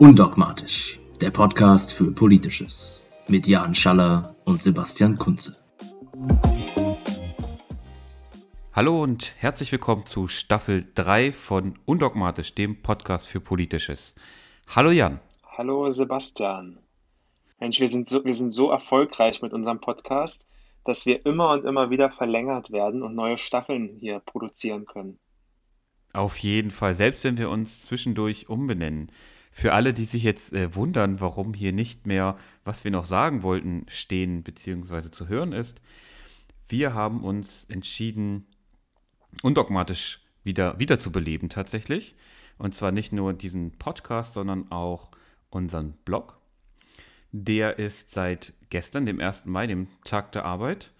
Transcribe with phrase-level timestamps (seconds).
[0.00, 5.56] Undogmatisch, der Podcast für Politisches mit Jan Schaller und Sebastian Kunze.
[8.72, 14.16] Hallo und herzlich willkommen zu Staffel 3 von Undogmatisch, dem Podcast für Politisches.
[14.74, 15.20] Hallo Jan.
[15.56, 16.78] Hallo Sebastian.
[17.60, 20.48] Mensch, wir sind so, wir sind so erfolgreich mit unserem Podcast,
[20.84, 25.18] dass wir immer und immer wieder verlängert werden und neue Staffeln hier produzieren können.
[26.12, 29.10] Auf jeden Fall, selbst wenn wir uns zwischendurch umbenennen.
[29.50, 33.42] Für alle, die sich jetzt äh, wundern, warum hier nicht mehr, was wir noch sagen
[33.42, 35.10] wollten, stehen bzw.
[35.10, 35.80] zu hören ist,
[36.68, 38.46] wir haben uns entschieden,
[39.42, 42.14] undogmatisch wieder, wieder tatsächlich.
[42.58, 45.10] Und zwar nicht nur diesen Podcast, sondern auch
[45.50, 46.38] unseren Blog.
[47.36, 49.46] Der ist seit gestern, dem 1.
[49.46, 50.92] Mai, dem Tag der Arbeit,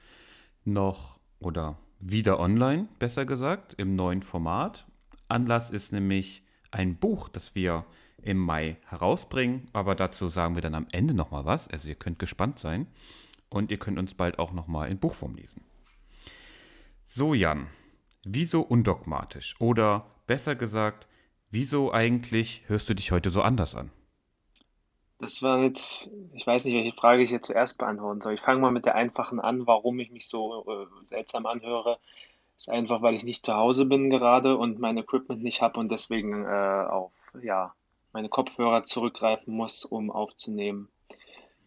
[0.64, 4.84] noch oder wieder online, besser gesagt, im neuen Format.
[5.28, 7.84] Anlass ist nämlich ein Buch, das wir
[8.20, 11.68] im Mai herausbringen, aber dazu sagen wir dann am Ende nochmal was.
[11.68, 12.88] Also ihr könnt gespannt sein
[13.48, 15.62] und ihr könnt uns bald auch nochmal in Buchform lesen.
[17.06, 17.68] So Jan,
[18.24, 19.54] wieso undogmatisch?
[19.60, 21.06] Oder besser gesagt,
[21.52, 23.92] wieso eigentlich hörst du dich heute so anders an?
[25.24, 28.34] Das war jetzt, ich weiß nicht, welche Frage ich jetzt zuerst beantworten soll.
[28.34, 31.98] Ich fange mal mit der einfachen an, warum ich mich so äh, seltsam anhöre.
[32.58, 35.90] Ist einfach, weil ich nicht zu Hause bin gerade und mein Equipment nicht habe und
[35.90, 37.72] deswegen äh, auf ja,
[38.12, 40.90] meine Kopfhörer zurückgreifen muss, um aufzunehmen.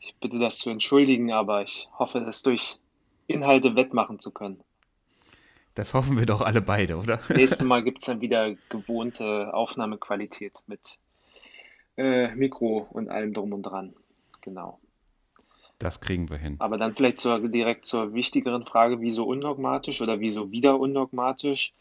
[0.01, 2.77] Ich bitte das zu entschuldigen, aber ich hoffe, das durch
[3.25, 4.63] Inhalte wettmachen zu können.
[5.73, 7.21] Das hoffen wir doch alle beide, oder?
[7.29, 10.99] Nächstes Mal gibt es dann wieder gewohnte Aufnahmequalität mit
[11.97, 13.93] äh, Mikro und allem drum und dran.
[14.41, 14.79] Genau.
[15.79, 16.55] Das kriegen wir hin.
[16.59, 21.73] Aber dann vielleicht zur, direkt zur wichtigeren Frage, wieso undogmatisch oder wieso wieder undogmatisch?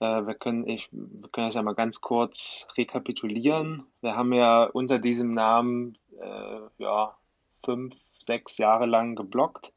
[0.00, 3.84] Äh, wir, können, ich, wir können das ja mal ganz kurz rekapitulieren.
[4.00, 7.16] Wir haben ja unter diesem Namen äh, ja,
[7.64, 9.72] fünf, sechs Jahre lang geblockt.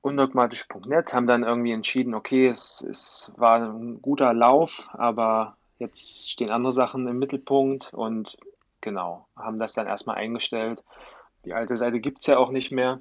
[0.00, 6.50] Undogmatisch.net haben dann irgendwie entschieden, okay, es, es war ein guter Lauf, aber jetzt stehen
[6.50, 8.36] andere Sachen im Mittelpunkt und
[8.80, 10.84] genau, haben das dann erstmal eingestellt.
[11.44, 13.00] Die alte Seite gibt es ja auch nicht mehr.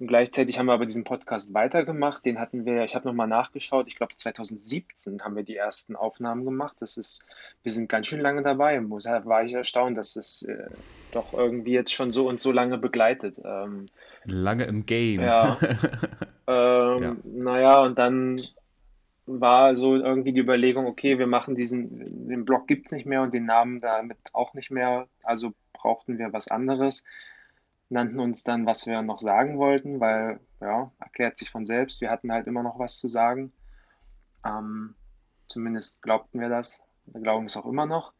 [0.00, 2.24] Und gleichzeitig haben wir aber diesen Podcast weitergemacht.
[2.24, 6.46] Den hatten wir, ich habe nochmal nachgeschaut, ich glaube 2017 haben wir die ersten Aufnahmen
[6.46, 6.76] gemacht.
[6.80, 7.26] Das ist,
[7.62, 8.80] wir sind ganz schön lange dabei.
[8.80, 10.70] Da war ich erstaunt, dass es äh,
[11.12, 13.42] doch irgendwie jetzt schon so und so lange begleitet.
[13.44, 13.86] Ähm,
[14.24, 15.20] lange im Game.
[15.20, 15.58] Ja.
[16.46, 17.16] ähm, ja.
[17.24, 18.36] Naja, und dann
[19.38, 23.22] war so irgendwie die Überlegung, okay, wir machen diesen, den Blog gibt es nicht mehr
[23.22, 25.06] und den Namen damit auch nicht mehr.
[25.22, 27.04] Also brauchten wir was anderes
[27.90, 32.10] nannten uns dann, was wir noch sagen wollten, weil, ja, erklärt sich von selbst, wir
[32.10, 33.52] hatten halt immer noch was zu sagen.
[34.46, 34.94] Ähm,
[35.48, 36.82] zumindest glaubten wir das.
[37.06, 38.12] Wir glauben es auch immer noch.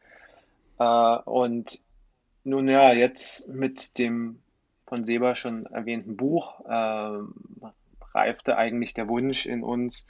[0.79, 1.81] Äh, und
[2.43, 4.43] nun ja, jetzt mit dem
[4.87, 7.19] von Seba schon erwähnten Buch äh,
[8.13, 10.09] reifte eigentlich der Wunsch in uns,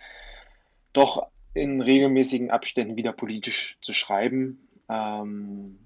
[0.92, 4.68] doch in regelmäßigen Abständen wieder politisch zu schreiben.
[4.88, 5.78] Ähm,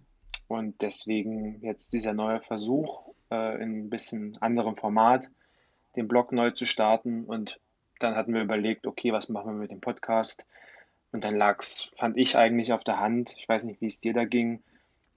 [0.47, 5.31] und deswegen jetzt dieser neue Versuch äh, in ein bisschen anderem Format,
[5.97, 7.25] den Blog neu zu starten.
[7.25, 7.60] Und
[7.98, 10.47] dann hatten wir überlegt, okay, was machen wir mit dem Podcast?
[11.12, 14.00] Und dann lag es, fand ich eigentlich auf der Hand, ich weiß nicht, wie es
[14.00, 14.62] dir da ging,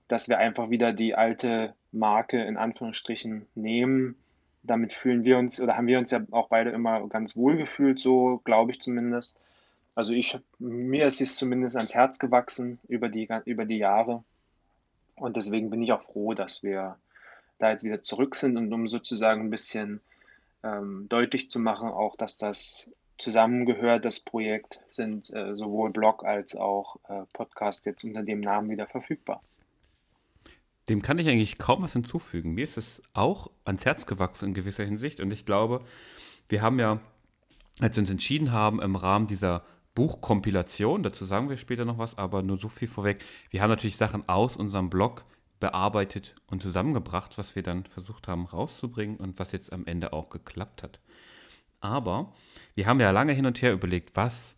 [0.08, 4.16] dass wir einfach wieder die alte Marke in Anführungsstrichen nehmen.
[4.64, 8.00] Damit fühlen wir uns, oder haben wir uns ja auch beide immer ganz wohl gefühlt,
[8.00, 9.42] so glaube ich zumindest.
[9.98, 14.24] Also ich, mir ist es zumindest ans Herz gewachsen über die, über die Jahre.
[15.16, 17.00] Und deswegen bin ich auch froh, dass wir
[17.58, 20.00] da jetzt wieder zurück sind und um sozusagen ein bisschen
[20.62, 26.56] ähm, deutlich zu machen, auch dass das zusammengehört, das Projekt, sind äh, sowohl Blog als
[26.56, 29.42] auch äh, Podcast jetzt unter dem Namen wieder verfügbar.
[30.90, 32.52] Dem kann ich eigentlich kaum was hinzufügen.
[32.52, 35.84] Mir ist es auch ans Herz gewachsen in gewisser Hinsicht und ich glaube,
[36.50, 37.00] wir haben ja,
[37.80, 39.66] als wir uns entschieden haben, im Rahmen dieser
[39.98, 43.98] Buchkompilation, dazu sagen wir später noch was, aber nur so viel vorweg, wir haben natürlich
[43.98, 45.26] Sachen aus unserem Blog
[45.60, 50.30] bearbeitet und zusammengebracht, was wir dann versucht haben rauszubringen und was jetzt am Ende auch
[50.30, 51.00] geklappt hat.
[51.80, 52.32] Aber
[52.76, 54.56] wir haben ja lange hin und her überlegt, was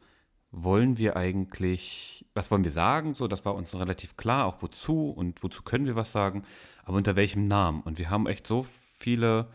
[0.51, 3.13] wollen wir eigentlich, was wollen wir sagen?
[3.13, 6.43] So, das war uns relativ klar, auch wozu und wozu können wir was sagen,
[6.83, 7.79] aber unter welchem Namen.
[7.83, 8.65] Und wir haben echt so
[8.97, 9.47] viele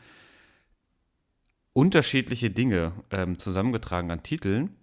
[1.75, 4.79] unterschiedliche Dinge ähm, zusammengetragen an Titeln,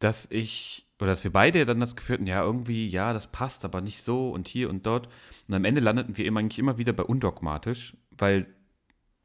[0.00, 3.64] dass ich oder dass wir beide dann das Gefühl hatten, ja, irgendwie, ja, das passt,
[3.64, 5.08] aber nicht so und hier und dort.
[5.46, 8.46] Und am Ende landeten wir immer, eigentlich immer wieder bei undogmatisch, weil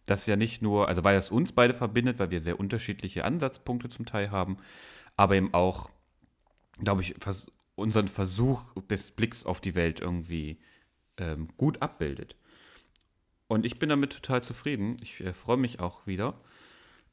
[0.06, 3.90] das ja nicht nur, also weil es uns beide verbindet, weil wir sehr unterschiedliche Ansatzpunkte
[3.90, 4.58] zum Teil haben,
[5.16, 5.90] aber eben auch,
[6.84, 7.16] glaube ich,
[7.76, 10.60] unseren Versuch des Blicks auf die Welt irgendwie
[11.18, 12.36] ähm, gut abbildet.
[13.48, 14.98] Und ich bin damit total zufrieden.
[15.02, 16.40] Ich äh, freue mich auch wieder.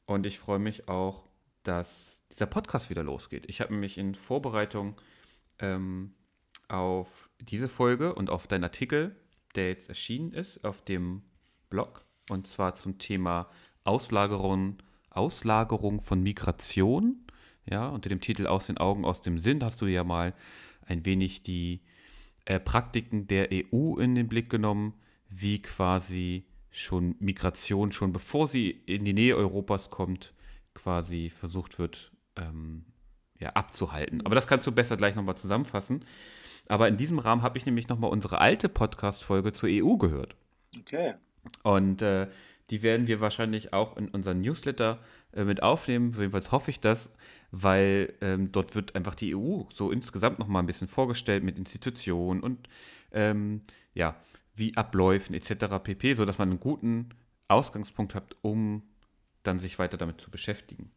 [0.06, 1.24] Und ich freue mich auch,
[1.62, 3.44] dass dieser Podcast wieder losgeht.
[3.48, 4.94] Ich habe mich in Vorbereitung
[5.58, 6.14] ähm,
[6.68, 9.16] auf diese Folge und auf deinen Artikel,
[9.54, 11.22] der jetzt erschienen ist, auf dem
[11.70, 13.48] Blog, und zwar zum Thema
[13.84, 14.76] Auslagerung,
[15.10, 17.24] Auslagerung von Migration.
[17.70, 20.34] Ja, unter dem Titel Aus den Augen, aus dem Sinn hast du ja mal
[20.82, 21.80] ein wenig die
[22.44, 24.94] äh, Praktiken der EU in den Blick genommen,
[25.28, 30.32] wie quasi schon Migration, schon bevor sie in die Nähe Europas kommt,
[30.74, 32.84] quasi versucht wird ähm,
[33.38, 34.24] ja, abzuhalten.
[34.24, 36.04] Aber das kannst du besser gleich nochmal zusammenfassen.
[36.68, 40.36] Aber in diesem Rahmen habe ich nämlich nochmal unsere alte Podcast-Folge zur EU gehört.
[40.78, 41.14] Okay.
[41.62, 42.28] Und äh,
[42.70, 44.98] die werden wir wahrscheinlich auch in unseren Newsletter
[45.32, 46.14] äh, mit aufnehmen.
[46.16, 47.10] Jedenfalls hoffe ich das,
[47.50, 52.42] weil ähm, dort wird einfach die EU so insgesamt nochmal ein bisschen vorgestellt mit Institutionen
[52.42, 52.68] und
[53.12, 53.62] ähm,
[53.94, 54.16] ja,
[54.54, 55.82] wie Abläufen etc.
[55.82, 57.10] pp, sodass man einen guten
[57.48, 58.82] Ausgangspunkt hat, um
[59.42, 60.90] dann sich weiter damit zu beschäftigen.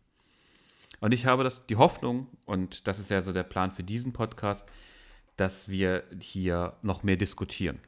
[1.01, 4.13] Und ich habe das, die Hoffnung, und das ist ja so der Plan für diesen
[4.13, 4.65] Podcast,
[5.35, 7.79] dass wir hier noch mehr diskutieren.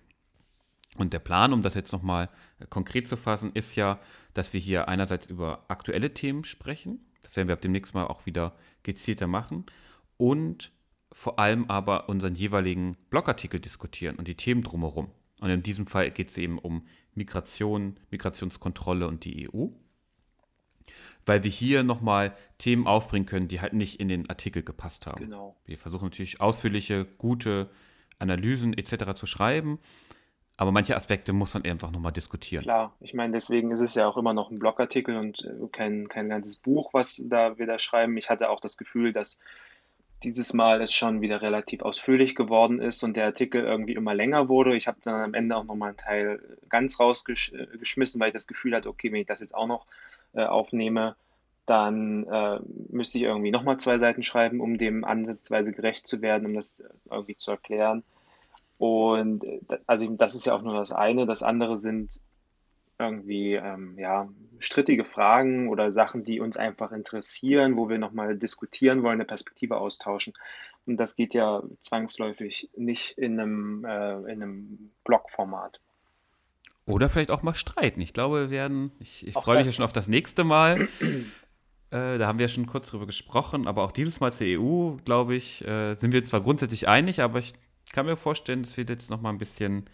[0.97, 2.29] Und der Plan, um das jetzt nochmal
[2.69, 3.99] konkret zu fassen, ist ja,
[4.33, 6.99] dass wir hier einerseits über aktuelle Themen sprechen.
[7.21, 9.65] Das werden wir ab demnächst mal auch wieder gezielter machen.
[10.17, 10.71] Und
[11.11, 15.11] vor allem aber unseren jeweiligen Blogartikel diskutieren und die Themen drumherum.
[15.39, 19.67] Und in diesem Fall geht es eben um Migration, Migrationskontrolle und die EU
[21.25, 25.25] weil wir hier nochmal Themen aufbringen können, die halt nicht in den Artikel gepasst haben.
[25.25, 25.55] Genau.
[25.65, 27.69] Wir versuchen natürlich ausführliche, gute
[28.19, 29.13] Analysen etc.
[29.15, 29.79] zu schreiben,
[30.55, 32.63] aber manche Aspekte muss man einfach nochmal diskutieren.
[32.63, 36.07] Klar, ich meine, deswegen ist es ja auch immer noch ein Blogartikel und äh, kein,
[36.07, 38.17] kein ganzes Buch, was da wir da schreiben.
[38.17, 39.39] Ich hatte auch das Gefühl, dass
[40.23, 44.47] dieses Mal es schon wieder relativ ausführlich geworden ist und der Artikel irgendwie immer länger
[44.47, 44.75] wurde.
[44.75, 48.75] Ich habe dann am Ende auch nochmal einen Teil ganz rausgeschmissen, weil ich das Gefühl
[48.75, 49.85] hatte, okay, wenn ich das jetzt auch noch
[50.33, 51.15] äh, aufnehme,
[51.65, 52.59] dann äh,
[52.89, 56.83] müsste ich irgendwie nochmal zwei Seiten schreiben, um dem ansatzweise gerecht zu werden, um das
[57.09, 58.03] irgendwie zu erklären.
[58.77, 61.25] Und äh, also das ist ja auch nur das eine.
[61.25, 62.19] Das andere sind
[62.99, 69.03] irgendwie ähm, ja, strittige Fragen oder Sachen, die uns einfach interessieren, wo wir nochmal diskutieren
[69.03, 70.33] wollen, eine Perspektive austauschen.
[70.85, 75.79] Und das geht ja zwangsläufig nicht in einem, äh, in einem Blogformat.
[76.85, 78.01] Oder vielleicht auch mal streiten.
[78.01, 80.81] Ich glaube, wir werden, ich, ich freue mich ja schon auf das nächste Mal.
[81.91, 84.97] äh, da haben wir ja schon kurz drüber gesprochen, aber auch dieses Mal zur EU,
[85.05, 87.53] glaube ich, äh, sind wir zwar grundsätzlich einig, aber ich
[87.93, 89.85] kann mir vorstellen, dass wir jetzt noch mal ein bisschen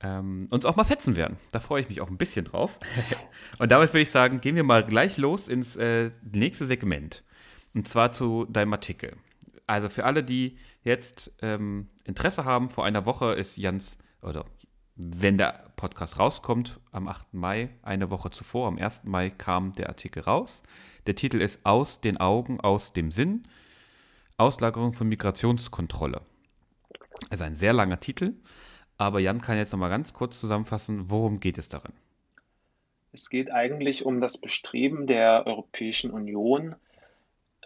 [0.00, 1.36] ähm, uns auch mal fetzen werden.
[1.52, 2.78] Da freue ich mich auch ein bisschen drauf.
[3.58, 7.24] Und damit würde ich sagen, gehen wir mal gleich los ins äh, nächste Segment.
[7.74, 9.16] Und zwar zu deinem Artikel.
[9.66, 14.46] Also für alle, die jetzt ähm, Interesse haben, vor einer Woche ist Jans, oder
[15.00, 17.32] wenn der Podcast rauskommt, am 8.
[17.32, 19.04] Mai, eine Woche zuvor, am 1.
[19.04, 20.64] Mai kam der Artikel raus.
[21.06, 23.44] Der Titel ist Aus den Augen, aus dem Sinn.
[24.38, 26.20] Auslagerung von Migrationskontrolle.
[27.30, 28.34] Also ein sehr langer Titel,
[28.96, 31.92] aber Jan kann jetzt nochmal ganz kurz zusammenfassen, worum geht es darin?
[33.12, 36.74] Es geht eigentlich um das Bestreben der Europäischen Union,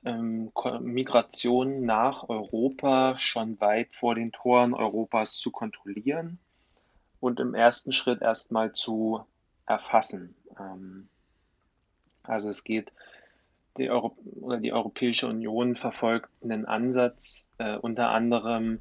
[0.05, 6.39] ähm, Migration nach Europa schon weit vor den Toren Europas zu kontrollieren
[7.23, 9.25] und im ersten Schritt erstmal zu
[9.65, 10.35] erfassen.
[10.59, 11.09] Ähm,
[12.25, 12.93] also es geht,
[13.79, 18.81] die, Euro oder die Europäische Union verfolgt einen Ansatz, äh, unter anderem,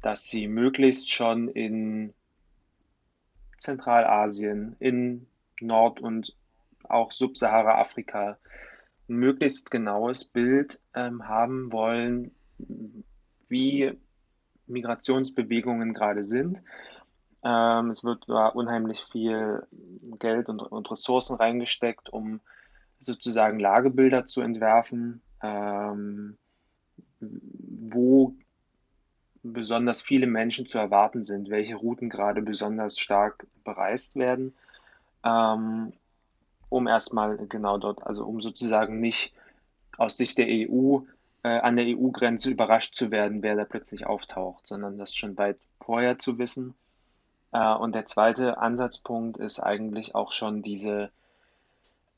[0.00, 2.14] dass sie möglichst schon in
[3.58, 5.26] Zentralasien, in
[5.60, 6.36] Nord- und
[6.84, 8.38] auch Subsahara-Afrika
[9.08, 12.32] ein möglichst genaues Bild ähm, haben wollen,
[13.48, 13.98] wie
[14.68, 16.62] Migrationsbewegungen gerade sind
[17.44, 19.66] ähm, es wird da unheimlich viel
[20.18, 22.40] Geld und, und, Ressourcen reingesteckt, um
[22.98, 26.36] sozusagen Lagebilder zu entwerfen, ähm,
[27.20, 28.34] wo
[29.42, 34.54] besonders viele Menschen zu erwarten sind, welche Routen gerade besonders stark bereist werden,
[35.24, 35.92] ähm,
[36.68, 39.32] um erstmal genau dort, also um sozusagen nicht
[39.98, 41.00] aus Sicht der EU
[41.42, 45.58] äh, an der EU-Grenze überrascht zu werden, wer da plötzlich auftaucht, sondern das schon weit
[45.80, 46.74] vorher zu wissen.
[47.52, 51.10] Äh, und der zweite Ansatzpunkt ist eigentlich auch schon diese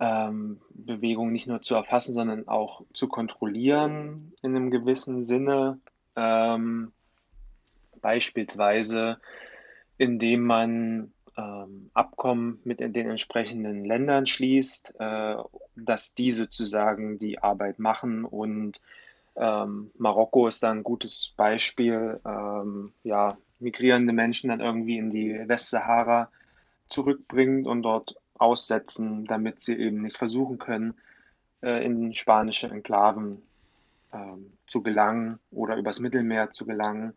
[0.01, 5.79] ähm, Bewegung nicht nur zu erfassen, sondern auch zu kontrollieren in einem gewissen Sinne.
[6.17, 6.93] Ähm,
[8.01, 9.19] beispielsweise,
[9.99, 15.37] indem man ähm, Abkommen mit den entsprechenden Ländern schließt, äh,
[15.77, 18.81] dass die sozusagen die Arbeit machen und
[19.37, 25.43] ähm, Marokko ist da ein gutes Beispiel, ähm, ja, migrierende Menschen dann irgendwie in die
[25.47, 26.29] Westsahara
[26.89, 30.95] zurückbringt und dort aussetzen, damit sie eben nicht versuchen können,
[31.63, 33.43] äh, in spanische Enklaven
[34.13, 37.15] ähm, zu gelangen oder übers Mittelmeer zu gelangen.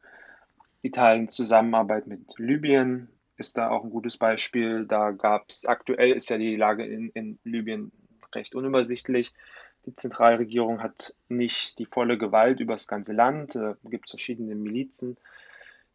[0.82, 4.86] Italiens Zusammenarbeit mit Libyen ist da auch ein gutes Beispiel.
[4.86, 7.91] Da gab es, aktuell ist ja die Lage in, in Libyen
[8.34, 9.34] recht unübersichtlich.
[9.86, 13.56] Die Zentralregierung hat nicht die volle Gewalt über das ganze Land.
[13.56, 15.17] Es äh, gibt verschiedene Milizen,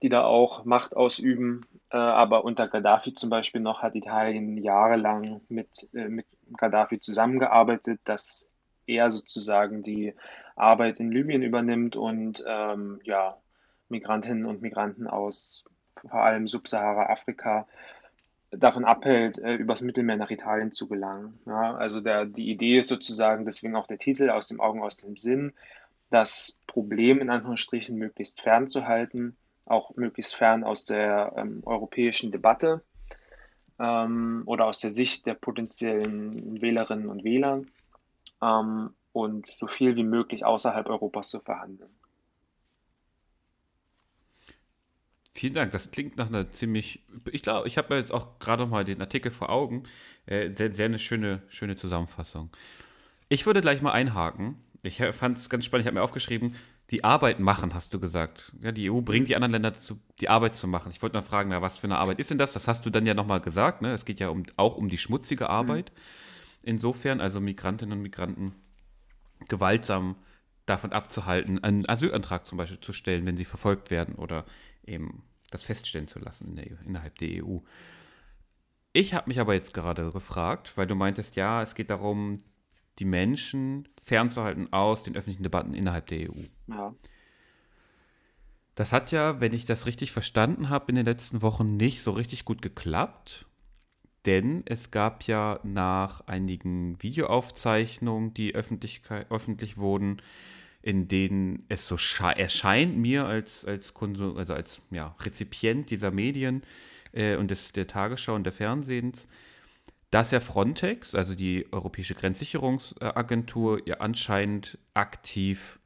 [0.03, 1.65] die da auch Macht ausüben.
[1.91, 8.01] Äh, aber unter Gaddafi zum Beispiel noch hat Italien jahrelang mit, äh, mit Gaddafi zusammengearbeitet,
[8.05, 8.51] dass
[8.87, 10.15] er sozusagen die
[10.57, 13.37] Arbeit in Libyen übernimmt und ähm, ja,
[13.89, 15.65] Migrantinnen und Migranten aus
[15.97, 17.67] vor allem Subsahara-Afrika
[18.51, 21.39] davon abhält, äh, übers Mittelmeer nach Italien zu gelangen.
[21.47, 24.99] Ja, also der, die Idee ist sozusagen, deswegen auch der Titel aus dem Augen, aus
[24.99, 25.53] dem Sinn,
[26.11, 32.83] das Problem in Anführungsstrichen möglichst fernzuhalten, auch möglichst fern aus der ähm, europäischen Debatte
[33.78, 37.62] ähm, oder aus der Sicht der potenziellen Wählerinnen und Wähler
[38.42, 41.90] ähm, und so viel wie möglich außerhalb Europas zu verhandeln.
[45.35, 48.71] Vielen Dank, das klingt nach einer ziemlich, ich glaube, ich habe jetzt auch gerade noch
[48.71, 49.85] mal den Artikel vor Augen,
[50.26, 52.50] äh, sehr, sehr eine schöne, schöne Zusammenfassung.
[53.28, 54.57] Ich würde gleich mal einhaken.
[54.83, 56.54] Ich fand es ganz spannend, ich habe mir aufgeschrieben,
[56.91, 58.53] die Arbeit machen, hast du gesagt.
[58.61, 60.91] Ja, die EU bringt die anderen Länder dazu, die Arbeit zu machen.
[60.91, 62.53] Ich wollte noch fragen, na, was für eine Arbeit ist denn das?
[62.53, 63.81] Das hast du dann ja nochmal gesagt.
[63.81, 63.93] Ne?
[63.93, 65.91] Es geht ja um, auch um die schmutzige Arbeit.
[65.95, 66.01] Mhm.
[66.65, 68.55] Insofern, also Migrantinnen und Migranten
[69.49, 70.17] gewaltsam
[70.67, 74.45] davon abzuhalten, einen Asylantrag zum Beispiel zu stellen, wenn sie verfolgt werden oder
[74.85, 77.59] eben das feststellen zu lassen in der, e innerhalb der EU.
[78.93, 82.39] Ich habe mich aber jetzt gerade gefragt, weil du meintest, ja, es geht darum,
[82.99, 86.43] die Menschen fernzuhalten aus den öffentlichen Debatten innerhalb der EU.
[86.69, 86.95] Ja.
[88.75, 92.11] Das hat ja, wenn ich das richtig verstanden habe, in den letzten Wochen nicht so
[92.13, 93.47] richtig gut geklappt.
[94.25, 100.23] Denn es gab ja nach einigen Videoaufzeichnungen, die öffentlich, öffentlich wurden,
[100.81, 106.63] in denen es so erscheint mir als, als Konsum, also als ja, Rezipient dieser Medien
[107.13, 109.27] äh, und des, der Tagesschau und der Fernsehens,
[110.12, 115.81] dass ja Frontex, also die Europäische Grenzsicherungsagentur, ja anscheinend aktiv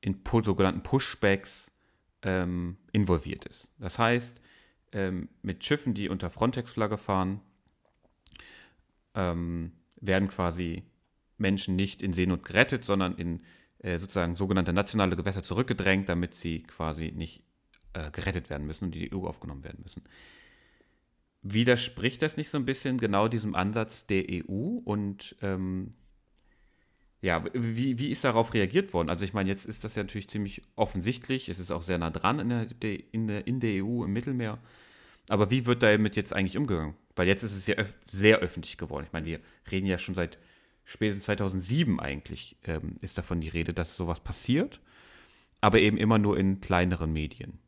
[0.00, 1.70] in sogenannten Pushbacks
[2.22, 3.68] ähm, involviert ist.
[3.78, 4.40] Das heißt,
[4.90, 7.40] ähm, mit Schiffen, die unter Frontex-Flagge fahren,
[9.14, 9.70] ähm,
[10.00, 10.82] werden quasi
[11.36, 13.42] Menschen nicht in Seenot gerettet, sondern in
[13.78, 17.44] äh, sozusagen sogenannte nationale Gewässer zurückgedrängt, damit sie quasi nicht
[17.92, 20.02] äh, gerettet werden müssen und in die EU aufgenommen werden müssen.
[21.42, 25.92] Widerspricht das nicht so ein bisschen genau diesem Ansatz der EU und ähm,
[27.20, 29.08] ja, wie, wie ist darauf reagiert worden?
[29.08, 32.10] Also ich meine, jetzt ist das ja natürlich ziemlich offensichtlich, es ist auch sehr nah
[32.10, 32.66] dran in der,
[33.12, 34.58] in der, in der EU, im Mittelmeer.
[35.28, 36.94] Aber wie wird damit jetzt eigentlich umgegangen?
[37.16, 39.04] Weil jetzt ist es ja öf sehr öffentlich geworden.
[39.06, 39.40] Ich meine, wir
[39.70, 40.38] reden ja schon seit
[40.84, 44.80] spätestens 2007 eigentlich ähm, ist davon die Rede, dass sowas passiert,
[45.60, 47.58] aber eben immer nur in kleineren Medien.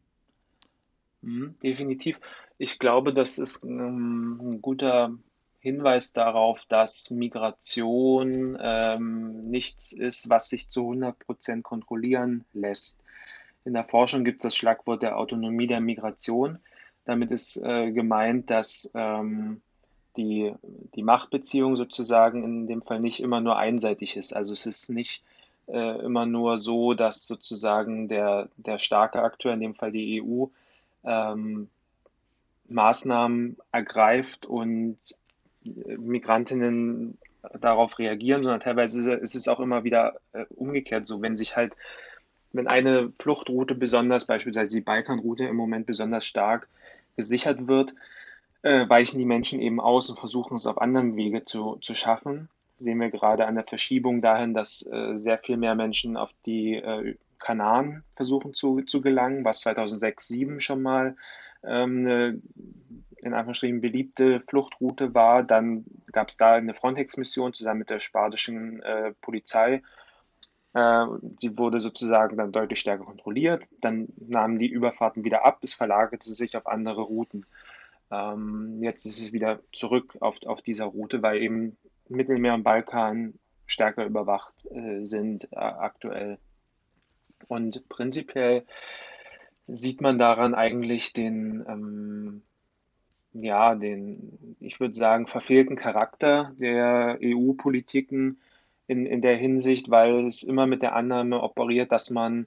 [1.22, 2.18] Mhm, definitiv.
[2.62, 5.16] Ich glaube, das ist ähm, ein guter
[5.60, 13.02] Hinweis darauf, dass Migration ähm, nichts ist, was sich zu 100 Prozent kontrollieren lässt.
[13.64, 16.58] In der Forschung gibt es das Schlagwort der Autonomie der Migration.
[17.06, 19.62] Damit ist äh, gemeint, dass ähm,
[20.18, 20.52] die,
[20.94, 24.36] die Machtbeziehung sozusagen in dem Fall nicht immer nur einseitig ist.
[24.36, 25.22] Also es ist nicht
[25.66, 30.48] äh, immer nur so, dass sozusagen der, der starke Akteur, in dem Fall die EU,
[31.04, 31.70] ähm,
[32.70, 34.98] Maßnahmen ergreift und
[35.62, 37.18] Migrantinnen
[37.60, 41.76] darauf reagieren, sondern teilweise ist es auch immer wieder äh, umgekehrt so, wenn sich halt,
[42.52, 46.68] wenn eine Fluchtroute besonders, beispielsweise die Balkanroute im Moment besonders stark
[47.16, 47.94] gesichert wird,
[48.62, 52.48] äh, weichen die Menschen eben aus und versuchen es auf anderen Wege zu, zu schaffen.
[52.76, 56.74] Sehen wir gerade an der Verschiebung dahin, dass äh, sehr viel mehr Menschen auf die
[56.74, 61.16] äh, Kanaren versuchen zu, zu gelangen, was 2006, 2007 schon mal
[61.64, 62.42] ähm, eine
[63.22, 65.42] in Anführungsstrichen beliebte Fluchtroute war.
[65.42, 69.82] Dann gab es da eine Frontex-Mission zusammen mit der spanischen äh, Polizei.
[70.72, 71.06] Äh,
[71.38, 73.64] sie wurde sozusagen dann deutlich stärker kontrolliert.
[73.80, 75.58] Dann nahmen die Überfahrten wieder ab.
[75.62, 77.46] Es verlagerte sich auf andere Routen.
[78.10, 81.76] Ähm, jetzt ist es wieder zurück auf, auf dieser Route, weil eben
[82.08, 83.34] Mittelmeer und Balkan
[83.66, 86.38] stärker überwacht äh, sind äh, aktuell.
[87.48, 88.64] Und prinzipiell
[89.66, 92.42] sieht man daran eigentlich den, ähm,
[93.32, 98.38] ja, den, ich würde sagen, verfehlten Charakter der EU-Politiken
[98.86, 102.46] in, in der Hinsicht, weil es immer mit der Annahme operiert, dass man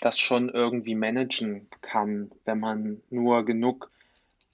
[0.00, 3.90] das schon irgendwie managen kann, wenn man nur genug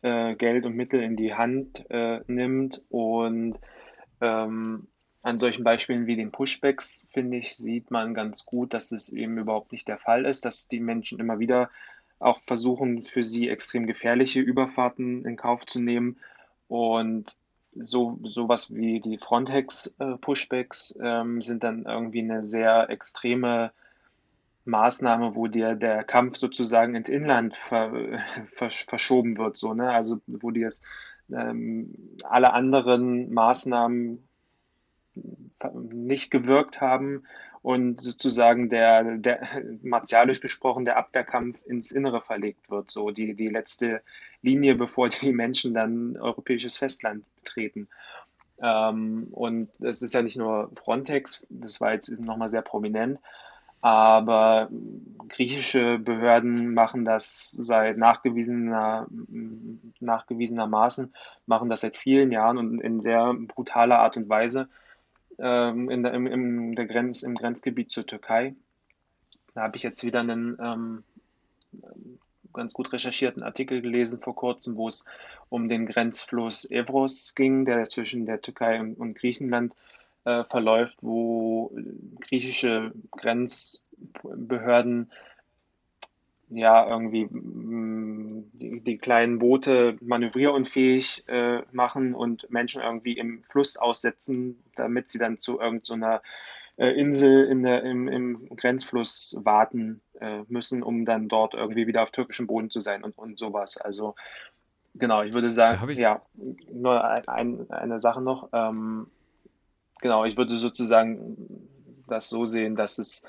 [0.02, 2.82] äh, Geld und Mittel in die Hand äh, nimmt.
[2.88, 3.60] Und
[4.20, 4.86] ähm,
[5.26, 9.38] an solchen Beispielen wie den Pushbacks, finde ich, sieht man ganz gut, dass es eben
[9.38, 11.68] überhaupt nicht der Fall ist, dass die Menschen immer wieder
[12.20, 16.16] auch versuchen, für sie extrem gefährliche Überfahrten in Kauf zu nehmen.
[16.68, 17.34] Und
[17.74, 23.72] so sowas wie die Frontex-Pushbacks äh, ähm, sind dann irgendwie eine sehr extreme
[24.64, 27.92] Maßnahme, wo dir der Kampf sozusagen ins Inland ver,
[28.44, 29.90] ver, verschoben wird, so, ne?
[29.90, 30.68] Also wo dir
[31.32, 34.25] ähm, alle anderen Maßnahmen
[35.92, 37.24] nicht gewirkt haben
[37.62, 39.40] und sozusagen der, der
[39.82, 44.02] martialisch gesprochen der Abwehrkampf ins Innere verlegt wird, so die, die letzte
[44.42, 47.88] Linie, bevor die Menschen dann europäisches Festland betreten.
[48.62, 53.18] Ähm, und das ist ja nicht nur Frontex, das war jetzt nochmal sehr prominent,
[53.80, 54.68] aber
[55.28, 59.06] griechische Behörden machen das seit nachgewiesener,
[60.00, 61.12] nachgewiesenermaßen,
[61.46, 64.68] machen das seit vielen Jahren und in sehr brutaler Art und Weise
[65.38, 68.54] ähm, in der, im, im, der Grenz, im Grenzgebiet zur Türkei.
[69.54, 71.04] Da habe ich jetzt wieder einen ähm,
[72.52, 75.06] ganz gut recherchierten Artikel gelesen vor kurzem, wo es
[75.48, 79.74] um den Grenzfluss Evros ging, der zwischen der Türkei und, und Griechenland
[80.24, 81.70] äh, verläuft, wo
[82.20, 85.10] griechische Grenzbehörden
[86.48, 93.76] ja irgendwie mm, die, die, kleinen Boote manövrierunfähig äh, machen und Menschen irgendwie im Fluss
[93.76, 96.22] aussetzen, damit sie dann zu irgendeiner
[96.76, 101.86] so äh, Insel in der, im, im Grenzfluss warten äh, müssen, um dann dort irgendwie
[101.86, 103.78] wieder auf türkischem Boden zu sein und, und sowas.
[103.78, 104.14] Also
[104.94, 105.98] genau, ich würde sagen, ich...
[105.98, 106.22] ja,
[106.72, 108.50] nur ein, eine Sache noch.
[108.52, 109.08] Ähm,
[110.00, 111.36] genau, ich würde sozusagen
[112.08, 113.26] das so sehen, dass es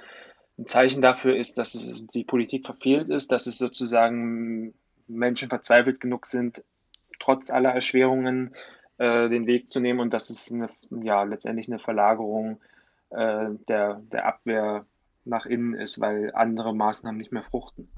[0.57, 4.73] ein Zeichen dafür ist, dass es, die Politik verfehlt ist, dass es sozusagen
[5.07, 6.63] Menschen verzweifelt genug sind,
[7.19, 8.55] trotz aller Erschwerungen
[8.97, 10.67] äh, den Weg zu nehmen und dass es eine,
[11.03, 12.59] ja, letztendlich eine Verlagerung
[13.11, 14.85] äh, der, der Abwehr
[15.25, 17.89] nach innen ist, weil andere Maßnahmen nicht mehr fruchten.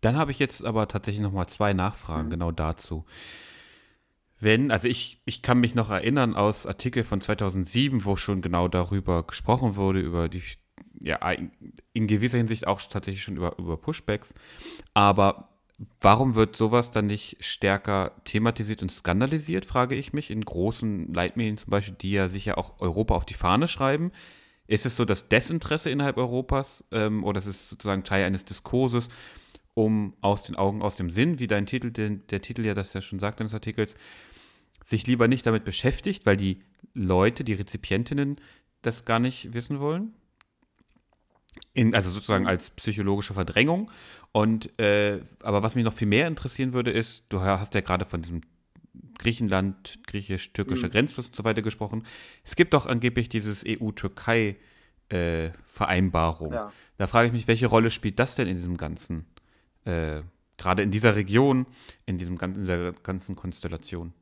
[0.00, 2.30] Dann habe ich jetzt aber tatsächlich noch mal zwei Nachfragen mhm.
[2.30, 3.04] genau dazu
[4.40, 8.68] wenn, also ich, ich kann mich noch erinnern aus Artikel von 2007, wo schon genau
[8.68, 10.42] darüber gesprochen wurde, über die,
[11.00, 11.18] ja,
[11.92, 14.34] in gewisser Hinsicht auch tatsächlich schon über, über Pushbacks.
[14.92, 15.48] Aber
[16.00, 21.58] warum wird sowas dann nicht stärker thematisiert und skandalisiert, frage ich mich, in großen Leitmedien
[21.58, 24.12] zum Beispiel, die ja sicher auch Europa auf die Fahne schreiben.
[24.66, 29.08] Ist es so das Desinteresse innerhalb Europas ähm, oder ist es sozusagen Teil eines Diskurses,
[29.74, 32.92] um aus den Augen, aus dem Sinn, wie dein Titel, der, der Titel ja das
[32.94, 33.96] ja schon sagt deines Artikels,
[34.84, 36.60] sich lieber nicht damit beschäftigt, weil die
[36.92, 38.36] Leute, die Rezipientinnen
[38.82, 40.12] das gar nicht wissen wollen.
[41.72, 43.90] In, also sozusagen als psychologische Verdrängung.
[44.32, 48.04] Und äh, aber was mich noch viel mehr interessieren würde, ist, du hast ja gerade
[48.04, 48.42] von diesem
[49.18, 50.92] Griechenland, griechisch-türkischer mhm.
[50.92, 52.04] Grenzfluss und so weiter gesprochen.
[52.44, 56.52] Es gibt doch angeblich dieses EU-Türkei-Vereinbarung.
[56.52, 56.72] Äh, ja.
[56.98, 59.24] Da frage ich mich, welche Rolle spielt das denn in diesem ganzen,
[59.84, 60.22] äh,
[60.56, 61.66] gerade in dieser Region,
[62.06, 64.12] in diesem in dieser ganzen Konstellation?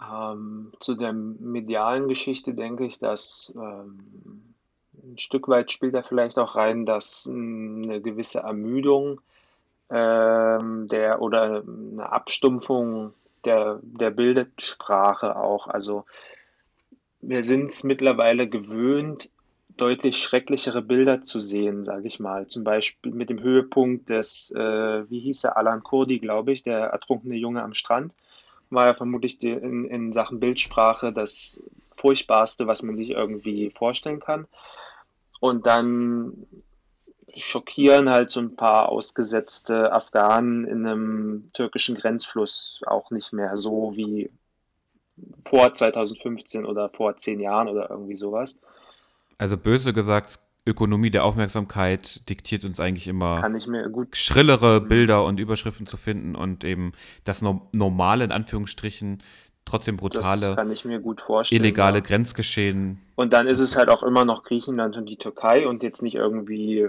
[0.00, 4.54] Ähm, zu der medialen Geschichte denke ich, dass ähm,
[4.94, 9.20] ein Stück weit spielt da vielleicht auch rein, dass eine gewisse Ermüdung
[9.90, 15.66] ähm, der oder eine Abstumpfung der, der Bildsprache auch.
[15.66, 16.04] Also
[17.20, 19.32] wir sind es mittlerweile gewöhnt,
[19.80, 22.46] deutlich schrecklichere Bilder zu sehen, sage ich mal.
[22.46, 26.78] Zum Beispiel mit dem Höhepunkt des, äh, wie hieß er, Alan Kurdi, glaube ich, der
[26.78, 28.14] ertrunkene Junge am Strand
[28.70, 34.20] war ja vermutlich die, in, in Sachen Bildsprache das Furchtbarste, was man sich irgendwie vorstellen
[34.20, 34.46] kann.
[35.40, 36.46] Und dann
[37.34, 43.96] schockieren halt so ein paar ausgesetzte Afghanen in einem türkischen Grenzfluss auch nicht mehr so
[43.96, 44.30] wie
[45.44, 48.60] vor 2015 oder vor zehn Jahren oder irgendwie sowas.
[49.38, 53.42] Also böse gesagt, Ökonomie der Aufmerksamkeit diktiert uns eigentlich immer
[54.12, 54.80] schrillere.
[54.82, 56.92] Bilder und Überschriften zu finden und eben
[57.24, 59.22] das normale, in Anführungsstrichen,
[59.64, 60.56] trotzdem brutale,
[61.50, 62.04] illegale ja.
[62.04, 63.00] Grenzgeschehen.
[63.16, 66.16] Und dann ist es halt auch immer noch Griechenland und die Türkei und jetzt nicht
[66.16, 66.88] irgendwie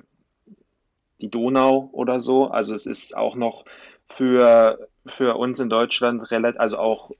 [1.21, 2.47] die Donau oder so.
[2.47, 3.65] Also es ist auch noch
[4.07, 7.11] für, für uns in Deutschland relativ, also auch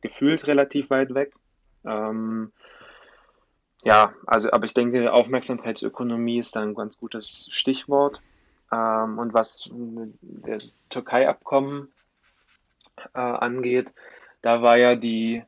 [0.00, 1.34] gefühlt relativ weit weg.
[1.84, 2.52] Ähm,
[3.84, 8.20] ja, also, aber ich denke, Aufmerksamkeitsökonomie ist da ein ganz gutes Stichwort.
[8.72, 9.70] Ähm, und was
[10.20, 11.88] das Türkei-Abkommen
[13.14, 13.92] äh, angeht,
[14.42, 15.44] da war ja die,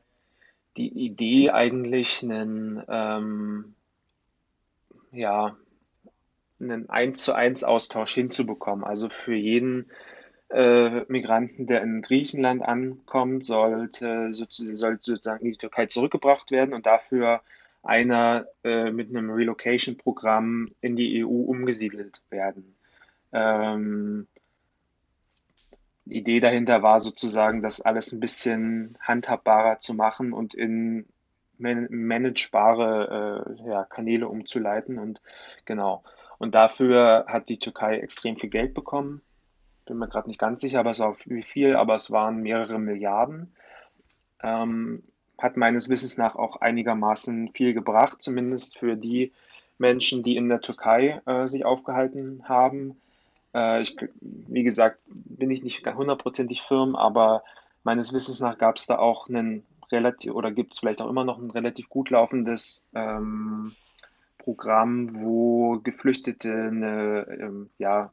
[0.77, 3.75] die Idee eigentlich einen, ähm,
[5.11, 5.57] ja,
[6.59, 8.85] einen 1 zu 1 Austausch hinzubekommen.
[8.85, 9.91] Also für jeden
[10.49, 16.85] äh, Migranten, der in Griechenland ankommt, sollte sollte sozusagen in die Türkei zurückgebracht werden und
[16.85, 17.41] dafür
[17.83, 22.75] einer äh, mit einem Relocation-Programm in die EU umgesiedelt werden.
[23.31, 24.27] Ähm,
[26.05, 31.05] die Idee dahinter war sozusagen, das alles ein bisschen handhabbarer zu machen und in
[31.61, 34.97] man managebare äh, ja, Kanäle umzuleiten.
[34.97, 35.21] Und
[35.65, 36.01] genau.
[36.37, 39.21] Und dafür hat die Türkei extrem viel Geld bekommen.
[39.85, 42.79] Bin mir gerade nicht ganz sicher, aber es war wie viel, aber es waren mehrere
[42.79, 43.51] Milliarden.
[44.41, 45.03] Ähm,
[45.41, 49.31] hat meines Wissens nach auch einigermaßen viel gebracht, zumindest für die
[49.77, 53.01] Menschen, die in der Türkei äh, sich aufgehalten haben.
[53.53, 57.43] Äh, ich, wie gesagt, bin ich nicht hundertprozentig firm, aber
[57.83, 61.25] meines Wissens nach gab es da auch einen relativ oder gibt es vielleicht auch immer
[61.25, 63.75] noch ein relativ gut laufendes ähm,
[64.43, 68.11] Programm, wo Geflüchtete eine ähm, ja,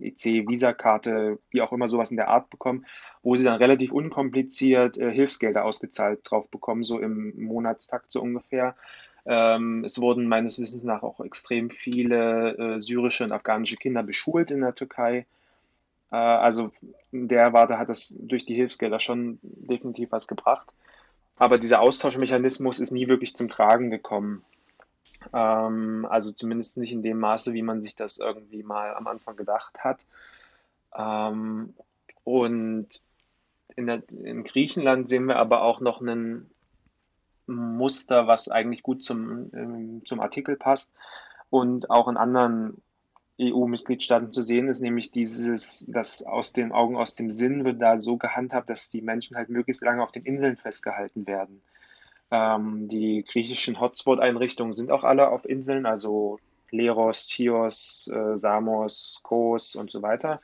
[0.00, 2.84] EC-Visakarte, wie auch immer sowas in der Art bekommen,
[3.22, 8.74] wo sie dann relativ unkompliziert äh, Hilfsgelder ausgezahlt drauf bekommen, so im Monatstakt so ungefähr.
[9.26, 14.50] Ähm, es wurden meines Wissens nach auch extrem viele äh, syrische und afghanische Kinder beschult
[14.50, 15.26] in der Türkei.
[16.10, 16.70] Äh, also
[17.12, 20.68] in der Warte hat das durch die Hilfsgelder schon definitiv was gebracht.
[21.36, 24.44] Aber dieser Austauschmechanismus ist nie wirklich zum Tragen gekommen.
[25.32, 29.36] Ähm, also zumindest nicht in dem Maße, wie man sich das irgendwie mal am Anfang
[29.36, 30.06] gedacht hat.
[30.96, 31.74] Ähm,
[32.24, 32.88] und
[33.76, 36.50] in, der, in Griechenland sehen wir aber auch noch ein
[37.46, 40.94] Muster, was eigentlich gut zum, ähm, zum Artikel passt
[41.50, 42.80] und auch in anderen
[43.40, 47.96] EU-Mitgliedstaaten zu sehen ist, nämlich dieses, das aus den Augen, aus dem Sinn wird da
[47.96, 51.60] so gehandhabt, dass die Menschen halt möglichst lange auf den Inseln festgehalten werden.
[52.30, 56.38] Ähm, die griechischen Hotspot-Einrichtungen sind auch alle auf Inseln, also
[56.70, 60.40] Leros, Chios, äh, Samos, Kos und so weiter.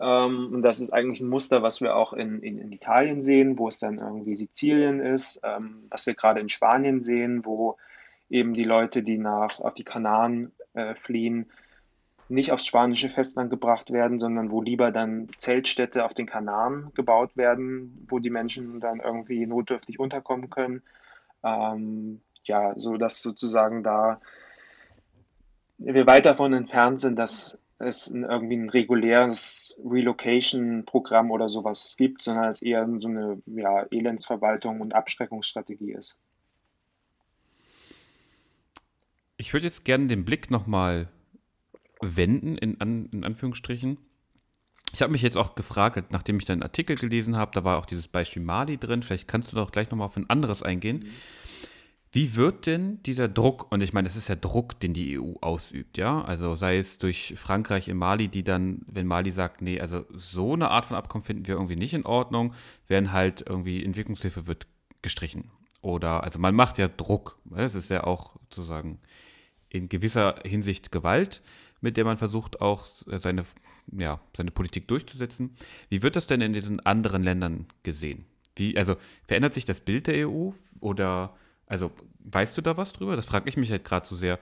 [0.00, 3.58] Ähm, und das ist eigentlich ein Muster, was wir auch in, in, in Italien sehen,
[3.58, 7.76] wo es dann irgendwie Sizilien ist, ähm, was wir gerade in Spanien sehen, wo
[8.28, 11.50] eben die Leute, die nach auf die Kanaren äh, fliehen,
[12.28, 17.36] nicht aufs spanische Festland gebracht werden, sondern wo lieber dann Zeltstädte auf den Kanaren gebaut
[17.36, 20.82] werden, wo die Menschen dann irgendwie notdürftig unterkommen können.
[21.42, 24.20] Ähm, ja, so dass sozusagen da
[25.78, 32.48] wir weit davon entfernt sind, dass es irgendwie ein reguläres Relocation-Programm oder sowas gibt, sondern
[32.48, 36.20] es eher so eine ja, Elendsverwaltung und Abschreckungsstrategie ist.
[39.36, 41.08] Ich würde jetzt gerne den Blick nochmal
[42.00, 43.98] wenden, in, an, in Anführungsstrichen.
[44.92, 47.86] Ich habe mich jetzt auch gefragt, nachdem ich deinen Artikel gelesen habe, da war auch
[47.86, 50.98] dieses Beispiel Mali drin, vielleicht kannst du doch gleich nochmal auf ein anderes eingehen.
[50.98, 51.10] Mhm.
[52.14, 55.32] Wie wird denn dieser Druck, und ich meine, es ist ja Druck, den die EU
[55.40, 56.20] ausübt, ja?
[56.20, 60.52] Also sei es durch Frankreich in Mali, die dann, wenn Mali sagt, nee, also so
[60.52, 62.52] eine Art von Abkommen finden wir irgendwie nicht in Ordnung,
[62.86, 64.66] werden halt irgendwie Entwicklungshilfe wird
[65.00, 65.50] gestrichen.
[65.80, 67.38] Oder, also man macht ja Druck.
[67.46, 67.62] Ne?
[67.62, 68.98] Es ist ja auch sozusagen
[69.70, 71.40] in gewisser Hinsicht Gewalt,
[71.80, 73.46] mit der man versucht auch seine,
[73.90, 75.56] ja, seine Politik durchzusetzen.
[75.88, 78.24] Wie wird das denn in diesen anderen Ländern gesehen?
[78.56, 81.34] Wie, also verändert sich das Bild der EU oder
[81.72, 83.16] also, weißt du da was drüber?
[83.16, 84.38] Das frage ich mich halt gerade so sehr.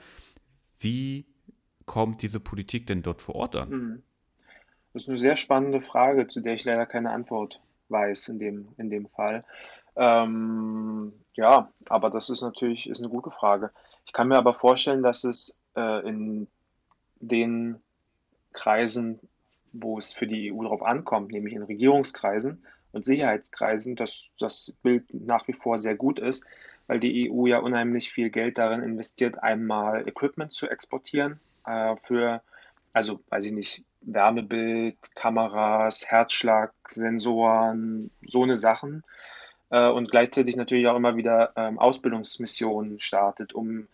[0.81, 1.27] Wie
[1.87, 3.71] kommt diese Politik denn dort vor Ort an?
[3.71, 4.03] Hm.
[4.93, 8.69] Das ist eine sehr spannende Frage, zu der ich leider keine Antwort weiß in dem,
[8.79, 9.45] in dem Fall.
[9.95, 13.71] Ähm, ja, aber das ist natürlich ist eine gute Frage.
[14.07, 16.49] Ich kann mir aber vorstellen, dass es äh, in
[17.21, 17.81] den
[18.53, 19.21] Kreisen,
[19.73, 25.05] wo es für die EU darauf ankommt, nämlich in Regierungskreisen und Sicherheitskreisen, dass das Bild
[25.13, 26.47] nach wie vor sehr gut ist,
[26.87, 32.43] weil die EU ja unheimlich viel Geld darin investiert, einmal Equipment zu exportieren äh, für,
[32.93, 39.05] also weiß ich nicht, Wärmebild, Kameras, Herzschlagsensoren, so eine Sachen.
[39.71, 43.89] Äh, und gleichzeitig natürlich auch immer wieder ähm, Ausbildungsmissionen startet, um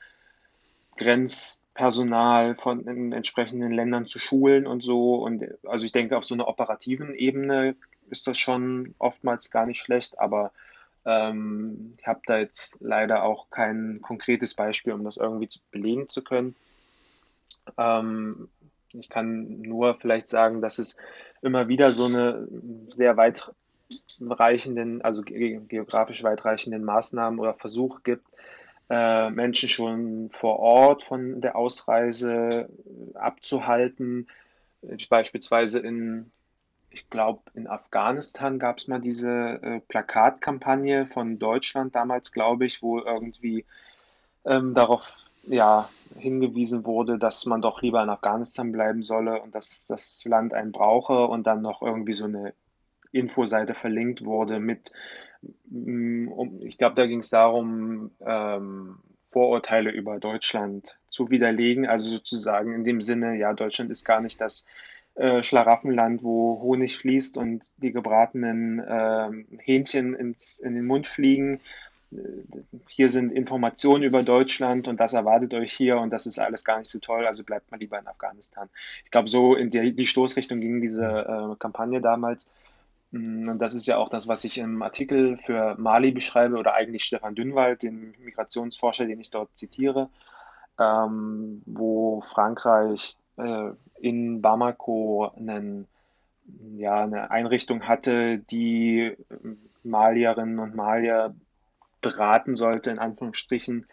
[1.76, 5.16] Grenzpersonal von in entsprechenden Ländern zu schulen und so.
[5.16, 7.76] Und also ich denke, auf so einer operativen Ebene
[8.10, 10.52] ist das schon oftmals gar nicht schlecht, aber
[11.04, 16.08] ähm, ich habe da jetzt leider auch kein konkretes Beispiel, um das irgendwie zu belegen
[16.08, 16.56] zu können.
[17.76, 18.48] Ähm,
[18.92, 20.98] ich kann nur vielleicht sagen, dass es
[21.42, 22.48] immer wieder so eine
[22.88, 28.26] sehr weitreichenden, also geografisch weitreichenden Maßnahmen oder Versuche gibt,
[28.88, 32.68] äh, Menschen schon vor Ort von der Ausreise
[33.14, 34.28] abzuhalten,
[35.08, 36.30] Beispielsweise in,
[36.90, 42.82] ich glaube, in Afghanistan gab es mal diese äh, Plakatkampagne von Deutschland damals, glaube ich,
[42.82, 43.64] wo irgendwie
[44.44, 45.12] ähm, darauf
[45.44, 50.54] ja, hingewiesen wurde, dass man doch lieber in Afghanistan bleiben solle und dass das Land
[50.54, 52.52] einen brauche und dann noch irgendwie so eine
[53.12, 54.92] Infoseite verlinkt wurde mit,
[55.70, 61.86] um, ich glaube, da ging es darum, ähm, Vorurteile über Deutschland zu widerlegen.
[61.86, 64.66] Also sozusagen in dem Sinne, ja, Deutschland ist gar nicht das
[65.16, 71.60] äh, Schlaraffenland, wo Honig fließt und die gebratenen äh, Hähnchen ins, in den Mund fliegen.
[72.88, 76.78] Hier sind Informationen über Deutschland und das erwartet euch hier und das ist alles gar
[76.78, 78.68] nicht so toll, also bleibt mal lieber in Afghanistan.
[79.04, 82.48] Ich glaube, so in die, die Stoßrichtung ging diese äh, Kampagne damals.
[83.10, 86.74] Mm, und das ist ja auch das, was ich im Artikel für Mali beschreibe oder
[86.74, 90.10] eigentlich Stefan Dünnwald, den Migrationsforscher, den ich dort zitiere,
[90.78, 95.86] ähm, wo Frankreich äh, in Bamako einen,
[96.76, 99.16] ja, eine Einrichtung hatte, die
[99.82, 101.34] Malierinnen und Malier
[102.00, 103.86] beraten sollte, in Anführungsstrichen,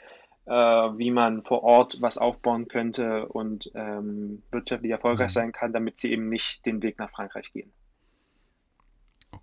[0.46, 5.34] äh, wie man vor Ort was aufbauen könnte und ähm, wirtschaftlich erfolgreich mhm.
[5.34, 7.72] sein kann, damit sie eben nicht den Weg nach Frankreich gehen.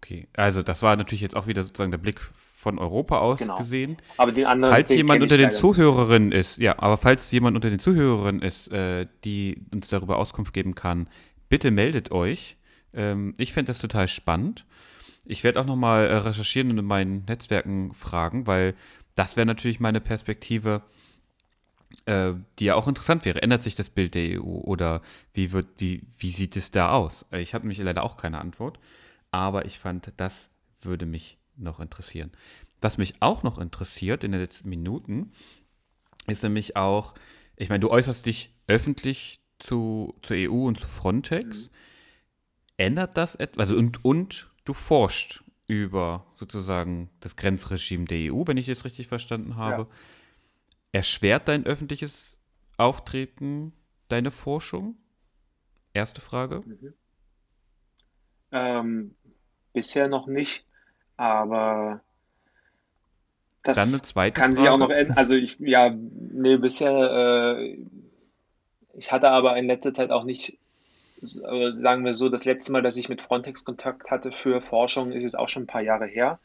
[0.03, 2.21] Okay, also das war natürlich jetzt auch wieder sozusagen der Blick
[2.61, 3.59] von Europa aus genau.
[3.59, 3.97] gesehen.
[4.17, 7.79] Aber den anderen, falls jemand unter den Zuhörerinnen ist, ja, aber falls jemand unter den
[7.79, 11.09] Zuhörerinnen ist, äh, die uns darüber Auskunft geben kann,
[11.49, 12.57] bitte meldet euch.
[12.95, 14.67] Ähm, ich fände das total spannend.
[15.25, 18.75] Ich werde auch nochmal äh, recherchieren und in meinen Netzwerken fragen, weil
[19.15, 20.83] das wäre natürlich meine Perspektive,
[22.07, 23.43] äh, die ja auch interessant wäre.
[23.43, 25.03] Ändert sich das Bild der EU oder
[25.35, 27.25] wie, wird, wie, wie sieht es da aus?
[27.31, 28.79] Äh, ich habe nämlich leider auch keine Antwort
[29.31, 30.51] aber ich fand, das
[30.83, 32.33] würde mich noch interessieren.
[32.81, 35.33] Was mich auch noch interessiert in den letzten Minuten,
[36.27, 37.15] ist nämlich auch,
[37.57, 41.69] ich meine, du äußerst dich öffentlich zu, zur EU und zu Frontex.
[41.69, 41.75] Mhm.
[42.79, 43.69] Ändert das etwas?
[43.69, 49.09] Also und, und du forschst über sozusagen das Grenzregime der EU, wenn ich es richtig
[49.09, 49.83] verstanden habe.
[49.83, 49.89] Ja.
[50.93, 52.41] Erschwert dein öffentliches
[52.77, 53.73] Auftreten
[54.09, 54.97] deine Forschung?
[55.93, 56.63] Erste Frage.
[56.67, 56.95] Mhm.
[58.53, 59.15] Ähm,
[59.73, 60.65] Bisher noch nicht,
[61.17, 62.01] aber
[63.63, 65.17] das Dann eine zweite kann sich auch noch ändern.
[65.17, 67.79] Also ich, ja, nee, bisher, äh,
[68.95, 70.59] ich hatte aber in letzter Zeit auch nicht,
[71.21, 75.23] sagen wir so, das letzte Mal, dass ich mit Frontex Kontakt hatte für Forschung, ist
[75.23, 76.39] jetzt auch schon ein paar Jahre her.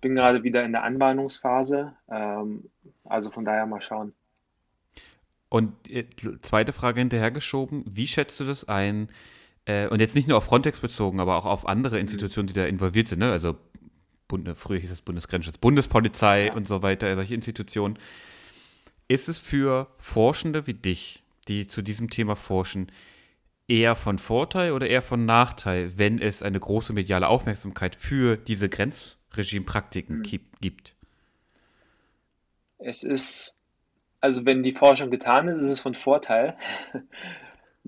[0.00, 2.70] Bin gerade wieder in der Anbahnungsphase, ähm,
[3.04, 4.14] also von daher mal schauen.
[5.48, 6.06] Und äh,
[6.42, 9.08] zweite Frage hinterhergeschoben, wie schätzt du das ein?
[9.66, 12.64] Äh, und jetzt nicht nur auf Frontex bezogen, aber auch auf andere Institutionen, die da
[12.64, 13.30] involviert sind, ne?
[13.30, 13.56] Also
[14.28, 16.54] Bund, früher hieß es Bundesgrenzschutz, Bundespolizei ja.
[16.54, 17.98] und so weiter, solche Institutionen.
[19.08, 22.90] Ist es für Forschende wie dich, die zu diesem Thema forschen,
[23.68, 28.68] eher von Vorteil oder eher von Nachteil, wenn es eine große mediale Aufmerksamkeit für diese
[28.68, 30.50] Grenzregimepraktiken mhm.
[30.60, 30.94] gibt?
[32.78, 33.58] Es ist,
[34.20, 36.56] also wenn die Forschung getan ist, ist es von Vorteil.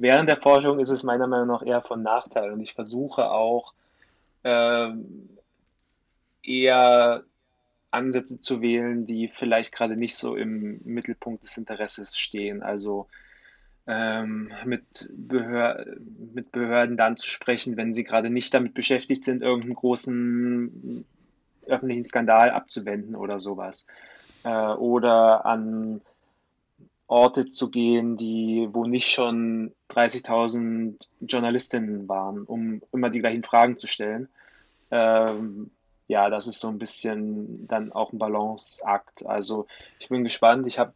[0.01, 3.75] Während der Forschung ist es meiner Meinung nach eher von Nachteil und ich versuche auch
[4.45, 5.29] ähm,
[6.43, 7.25] eher
[7.91, 12.63] Ansätze zu wählen, die vielleicht gerade nicht so im Mittelpunkt des Interesses stehen.
[12.63, 13.07] Also
[13.87, 15.87] ähm, mit, Behör
[16.35, 21.05] mit Behörden dann zu sprechen, wenn sie gerade nicht damit beschäftigt sind, irgendeinen großen
[21.67, 23.87] öffentlichen Skandal abzuwenden oder sowas.
[24.45, 26.03] Äh, oder an
[27.09, 33.79] Orte zu gehen, die, wo nicht schon 30.000 Journalistinnen waren, um immer die gleichen Fragen
[33.79, 34.29] zu stellen.
[34.91, 35.71] Ähm,
[36.07, 39.27] ja, das ist so ein bisschen dann auch ein Balanceakt.
[39.27, 39.67] Also
[39.99, 40.67] ich bin gespannt.
[40.67, 40.93] Ich habe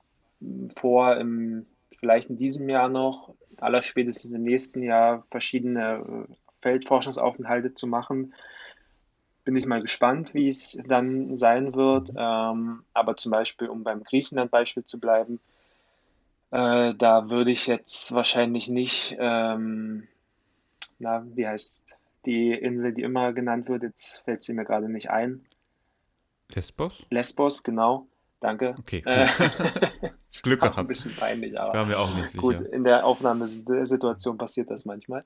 [0.75, 1.67] vor, im,
[1.99, 8.35] vielleicht in diesem Jahr noch, allerspätestens im nächsten Jahr, verschiedene äh, Feldforschungsaufenthalte zu machen.
[9.45, 12.11] Bin ich mal gespannt, wie es dann sein wird.
[12.17, 15.41] Ähm, aber zum Beispiel, um beim Griechenland-Beispiel zu bleiben,
[16.53, 20.07] äh, da würde ich jetzt wahrscheinlich nicht, ähm,
[20.99, 25.11] na, wie heißt die Insel, die immer genannt wird, jetzt fällt sie mir gerade nicht
[25.11, 25.45] ein.
[26.51, 27.05] Lesbos?
[27.11, 28.07] Lesbos, genau.
[28.41, 28.75] Danke.
[28.79, 29.03] Okay.
[29.07, 29.13] Cool.
[29.13, 30.09] Äh,
[30.43, 30.79] Glück gehabt.
[30.79, 31.73] Ein bisschen peinlich, aber.
[31.73, 32.73] War mir auch nicht gut, sicher.
[32.73, 35.25] in der Aufnahmesituation passiert das manchmal.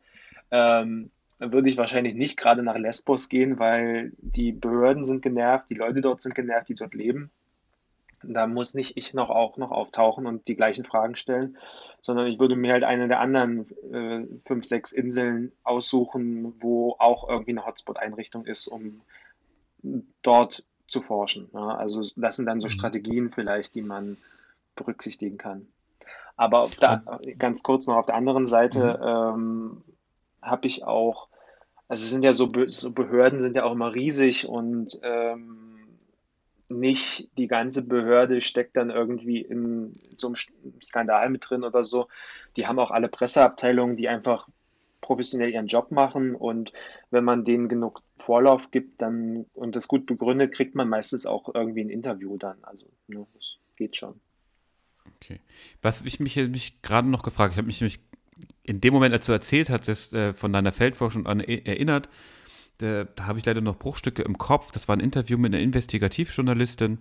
[0.50, 5.74] Ähm, würde ich wahrscheinlich nicht gerade nach Lesbos gehen, weil die Behörden sind genervt, die
[5.74, 7.30] Leute dort sind genervt, die dort leben.
[8.32, 11.56] Da muss nicht ich noch auch noch auftauchen und die gleichen Fragen stellen,
[12.00, 17.28] sondern ich würde mir halt eine der anderen äh, fünf, sechs Inseln aussuchen, wo auch
[17.28, 19.00] irgendwie eine Hotspot-Einrichtung ist, um
[20.22, 21.48] dort zu forschen.
[21.52, 22.72] Ja, also das sind dann so mhm.
[22.72, 24.16] Strategien vielleicht, die man
[24.74, 25.66] berücksichtigen kann.
[26.36, 27.02] Aber der,
[27.38, 29.40] ganz kurz noch auf der anderen Seite, mhm.
[29.40, 29.82] ähm,
[30.42, 31.28] habe ich auch,
[31.88, 35.75] also sind ja so, so, Behörden sind ja auch immer riesig und ähm,
[36.68, 40.36] nicht die ganze Behörde steckt dann irgendwie in so einem
[40.82, 42.08] Skandal mit drin oder so.
[42.56, 44.48] Die haben auch alle Presseabteilungen, die einfach
[45.00, 46.72] professionell ihren Job machen und
[47.10, 51.54] wenn man denen genug Vorlauf gibt dann und das gut begründet, kriegt man meistens auch
[51.54, 52.58] irgendwie ein Interview dann.
[52.62, 54.20] Also ja, das geht schon.
[55.16, 55.40] Okay.
[55.82, 58.00] Was ich mich, mich gerade noch gefragt, ich habe mich nämlich
[58.64, 62.08] in dem Moment, als du erzählt hattest, äh, von deiner Feldforschung an e-, erinnert,
[62.78, 64.70] da, da habe ich leider noch Bruchstücke im Kopf.
[64.72, 66.98] Das war ein Interview mit einer Investigativjournalistin,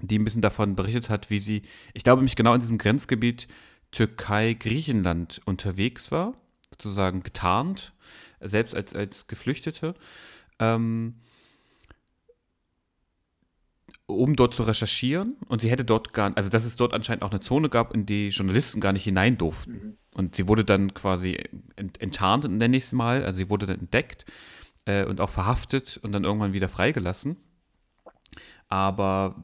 [0.00, 1.62] die ein bisschen davon berichtet hat, wie sie,
[1.94, 3.48] ich glaube, mich genau in diesem Grenzgebiet
[3.92, 6.34] Türkei-Griechenland unterwegs war,
[6.70, 7.92] sozusagen getarnt,
[8.40, 9.94] selbst als, als Geflüchtete.
[10.58, 11.14] Ähm,
[14.06, 17.30] um dort zu recherchieren und sie hätte dort gar, also dass es dort anscheinend auch
[17.30, 19.72] eine Zone gab, in die Journalisten gar nicht hinein durften.
[19.72, 19.96] Mhm.
[20.14, 21.38] Und sie wurde dann quasi
[21.76, 24.24] ent enttarnt, nenne ich es mal, also sie wurde dann entdeckt
[24.88, 27.36] äh, und auch verhaftet und dann irgendwann wieder freigelassen.
[28.68, 29.36] Aber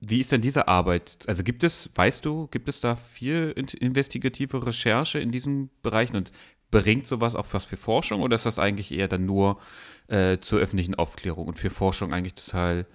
[0.00, 1.18] wie ist denn diese Arbeit?
[1.26, 6.32] Also gibt es, weißt du, gibt es da viel investigative Recherche in diesen Bereichen und
[6.70, 9.60] bringt sowas auch was für Forschung oder ist das eigentlich eher dann nur
[10.08, 12.86] äh, zur öffentlichen Aufklärung und für Forschung eigentlich total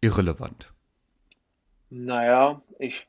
[0.00, 0.72] irrelevant?
[1.90, 3.06] Naja, ich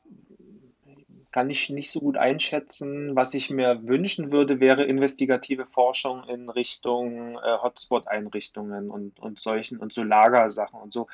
[1.34, 3.16] kann ich nicht so gut einschätzen.
[3.16, 9.78] Was ich mir wünschen würde, wäre investigative Forschung in Richtung äh, Hotspot-Einrichtungen und, und solchen
[9.78, 11.08] und so Lagersachen und so.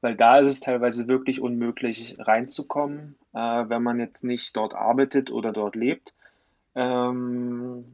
[0.00, 5.30] Weil da ist es teilweise wirklich unmöglich reinzukommen, äh, wenn man jetzt nicht dort arbeitet
[5.30, 6.14] oder dort lebt.
[6.74, 7.84] Ähm,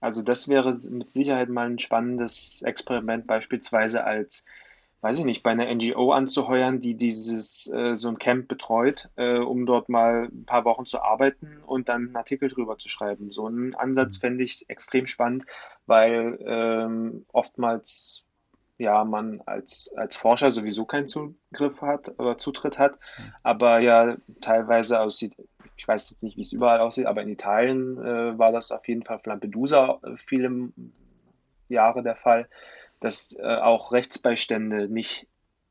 [0.00, 4.46] also das wäre mit Sicherheit mal ein spannendes Experiment, beispielsweise als
[5.04, 9.36] weiß ich nicht, bei einer NGO anzuheuern, die dieses äh, so ein Camp betreut, äh,
[9.36, 13.30] um dort mal ein paar Wochen zu arbeiten und dann einen Artikel drüber zu schreiben.
[13.30, 14.20] So einen Ansatz mhm.
[14.20, 15.44] fände ich extrem spannend,
[15.84, 18.26] weil ähm, oftmals
[18.78, 23.32] ja man als, als Forscher sowieso keinen Zugriff hat oder Zutritt hat, mhm.
[23.42, 25.36] aber ja teilweise aussieht,
[25.76, 28.88] ich weiß jetzt nicht, wie es überall aussieht, aber in Italien äh, war das auf
[28.88, 30.70] jeden Fall auf Lampedusa äh, viele
[31.68, 32.48] Jahre der Fall
[33.04, 35.26] dass äh, auch Rechtsbeistände nicht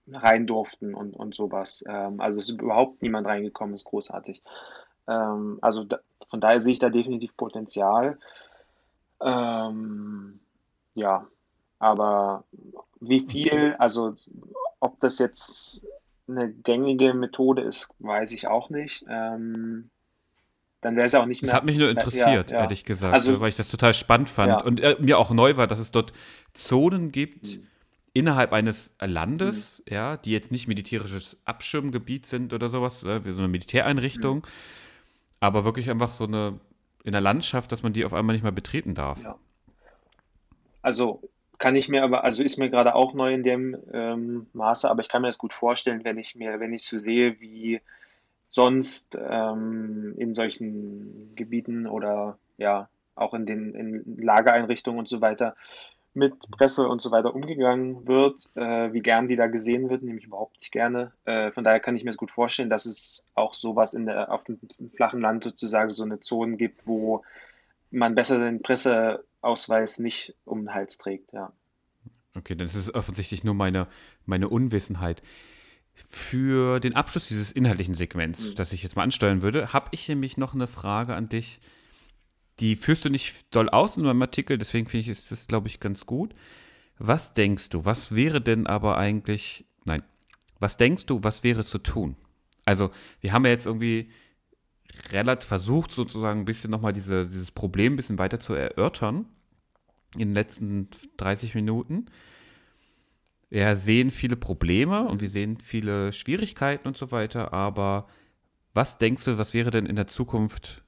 [0.08, 1.84] rein durften und, und sowas.
[1.88, 4.44] Ähm, also es ist überhaupt niemand reingekommen, ist großartig.
[5.08, 5.98] Ähm, also da,
[6.30, 8.20] von daher sehe ich da definitiv Potenzial.
[9.20, 10.42] Ähm,
[10.94, 11.28] ja,
[11.80, 12.44] aber
[13.00, 14.14] wie viel, also
[14.80, 15.88] ob das jetzt
[16.28, 19.06] eine gängige Methode ist, weiß ich auch nicht.
[19.10, 19.90] Ähm,
[20.84, 21.52] dann wäre es auch nicht mehr.
[21.52, 22.64] Das hat mich nur interessiert, ja, ja.
[22.64, 24.64] ehrlich gesagt, also, weil ich das total spannend fand ja.
[24.64, 26.14] und äh, mir auch neu war, dass es dort
[26.54, 27.68] Zonen gibt mhm.
[28.14, 29.94] innerhalb eines Landes, mhm.
[29.94, 34.44] ja, die jetzt nicht militärisches Abschirmgebiet sind oder sowas, äh, wie so eine Militäreinrichtung, mhm.
[35.40, 36.60] aber wirklich einfach so eine
[37.04, 39.22] in der Landschaft, dass man die auf einmal nicht mehr betreten darf.
[39.22, 39.36] Ja.
[40.82, 41.22] Also
[41.60, 45.02] kann ich mir aber, also ist mir gerade auch neu in dem ähm, Maße, aber
[45.02, 47.82] ich kann mir das gut vorstellen, wenn ich mir, wenn ich so sehe, wie
[48.54, 55.56] sonst ähm, in solchen Gebieten oder ja auch in den in Lagereinrichtungen und so weiter
[56.14, 60.26] mit Presse und so weiter umgegangen wird, äh, wie gern die da gesehen wird, nämlich
[60.26, 61.14] überhaupt nicht gerne.
[61.26, 64.44] Äh, von daher kann ich mir gut vorstellen, dass es auch sowas in der, auf
[64.44, 64.60] dem
[64.92, 67.24] flachen Land sozusagen so eine Zone gibt, wo
[67.90, 71.52] man besser den Presseausweis nicht um den Hals trägt, ja.
[72.36, 73.88] Okay, dann ist es offensichtlich nur meine,
[74.28, 75.24] meine Unwissenheit.
[75.94, 78.56] Für den Abschluss dieses inhaltlichen Segments, mhm.
[78.56, 81.60] das ich jetzt mal ansteuern würde, habe ich nämlich noch eine Frage an dich.
[82.60, 85.68] Die führst du nicht doll aus in meinem Artikel, deswegen finde ich, ist das, glaube
[85.68, 86.34] ich, ganz gut.
[86.98, 90.04] Was denkst du, was wäre denn aber eigentlich, nein,
[90.60, 92.16] was denkst du, was wäre zu tun?
[92.66, 94.10] Also, wir haben ja jetzt irgendwie
[95.12, 99.26] relativ versucht, sozusagen ein bisschen nochmal diese, dieses Problem ein bisschen weiter zu erörtern
[100.14, 102.06] in den letzten 30 Minuten
[103.54, 108.08] wir sehen viele Probleme und wir sehen viele Schwierigkeiten und so weiter, aber
[108.74, 110.84] was denkst du, was wäre denn in der Zukunft,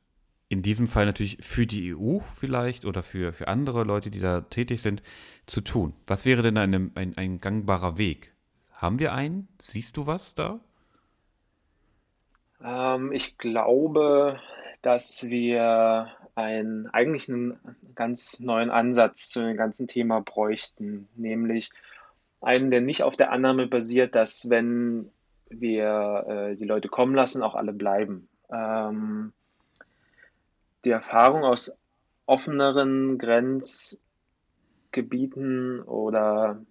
[0.49, 4.41] in diesem Fall natürlich für die EU vielleicht oder für, für andere Leute, die da
[4.41, 5.03] tätig sind,
[5.45, 5.93] zu tun?
[6.07, 8.33] Was wäre denn ein, ein, ein gangbarer Weg?
[8.71, 9.47] Haben wir einen?
[9.61, 10.59] Siehst du was da?
[12.63, 14.39] Ähm, ich glaube,
[14.81, 17.59] dass wir einen, eigentlich einen
[17.93, 21.69] ganz neuen Ansatz zu dem ganzen Thema bräuchten, nämlich
[22.45, 25.11] einen, der nicht auf der Annahme basiert, dass wenn
[25.49, 28.27] wir äh, die Leute kommen lassen, auch alle bleiben.
[28.51, 29.33] Ähm,
[30.83, 31.79] die Erfahrung aus
[32.25, 36.61] offeneren Grenzgebieten oder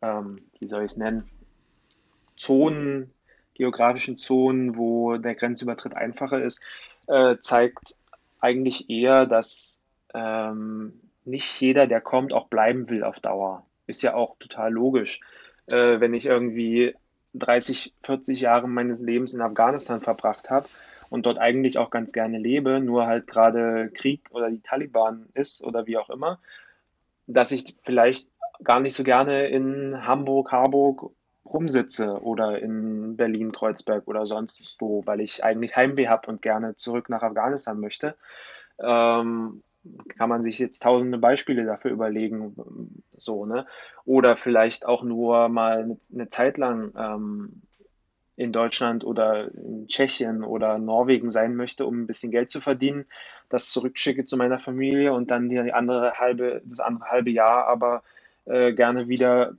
[0.00, 1.28] ähm, wie soll ich es nennen,
[2.36, 3.12] Zonen,
[3.54, 6.62] geografischen Zonen, wo der Grenzübertritt einfacher ist,
[7.06, 7.96] äh, zeigt
[8.40, 13.66] eigentlich eher, dass ähm, nicht jeder, der kommt, auch bleiben will auf Dauer.
[13.88, 15.20] Ist ja auch total logisch.
[15.66, 16.94] Äh, wenn ich irgendwie
[17.34, 20.68] 30, 40 Jahre meines Lebens in Afghanistan verbracht habe
[21.10, 25.64] und dort eigentlich auch ganz gerne lebe, nur halt gerade Krieg oder die Taliban ist
[25.64, 26.38] oder wie auch immer,
[27.26, 28.28] dass ich vielleicht
[28.62, 31.10] gar nicht so gerne in Hamburg, Harburg
[31.44, 36.76] rumsitze oder in Berlin, Kreuzberg oder sonst wo, weil ich eigentlich Heimweh habe und gerne
[36.76, 38.14] zurück nach Afghanistan möchte.
[38.78, 39.62] Ähm,
[40.16, 43.66] kann man sich jetzt tausende Beispiele dafür überlegen, so, ne?
[44.04, 47.62] Oder vielleicht auch nur mal eine, eine Zeit lang ähm,
[48.36, 53.06] in Deutschland oder in Tschechien oder Norwegen sein möchte, um ein bisschen Geld zu verdienen,
[53.48, 58.02] das zurückschicke zu meiner Familie und dann die andere halbe, das andere halbe Jahr aber
[58.44, 59.56] äh, gerne wieder,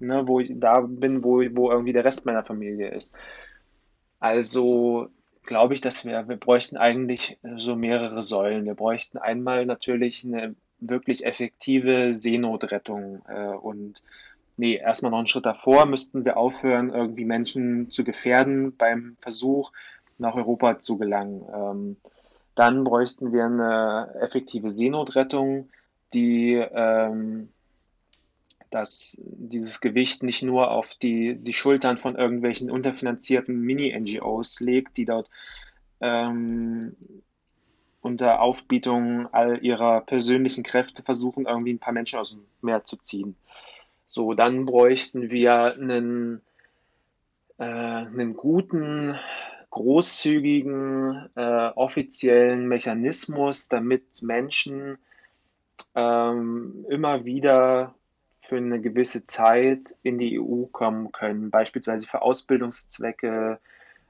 [0.00, 3.16] ne, wo ich da bin, wo, wo irgendwie der Rest meiner Familie ist.
[4.20, 5.08] Also
[5.44, 8.66] glaube ich, dass wir, wir bräuchten eigentlich so mehrere Säulen.
[8.66, 10.54] Wir bräuchten einmal natürlich eine
[10.90, 14.02] wirklich effektive Seenotrettung äh, und
[14.56, 19.72] nee, erstmal noch einen Schritt davor müssten wir aufhören, irgendwie Menschen zu gefährden beim Versuch,
[20.18, 21.44] nach Europa zu gelangen.
[21.54, 21.96] Ähm,
[22.54, 25.70] dann bräuchten wir eine effektive Seenotrettung,
[26.12, 27.48] die ähm,
[28.72, 35.04] dass dieses Gewicht nicht nur auf die, die Schultern von irgendwelchen unterfinanzierten Mini-NGOs legt, die
[35.04, 35.28] dort
[36.00, 36.96] ähm,
[38.02, 42.96] unter Aufbietung all ihrer persönlichen Kräfte versuchen, irgendwie ein paar Menschen aus dem Meer zu
[42.96, 43.36] ziehen.
[44.06, 46.42] So, dann bräuchten wir einen,
[47.58, 49.18] äh, einen guten,
[49.70, 54.98] großzügigen, äh, offiziellen Mechanismus, damit Menschen
[55.94, 57.94] ähm, immer wieder
[58.38, 63.58] für eine gewisse Zeit in die EU kommen können, beispielsweise für Ausbildungszwecke,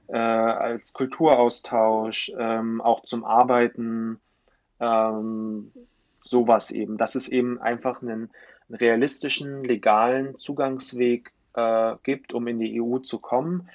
[0.07, 4.19] äh, als Kulturaustausch, ähm, auch zum Arbeiten,
[4.79, 5.71] ähm,
[6.21, 6.97] sowas eben.
[6.97, 8.29] Dass es eben einfach einen,
[8.69, 13.69] realistischen, legalen Zugangsweg äh, gibt, um in die EU zu kommen,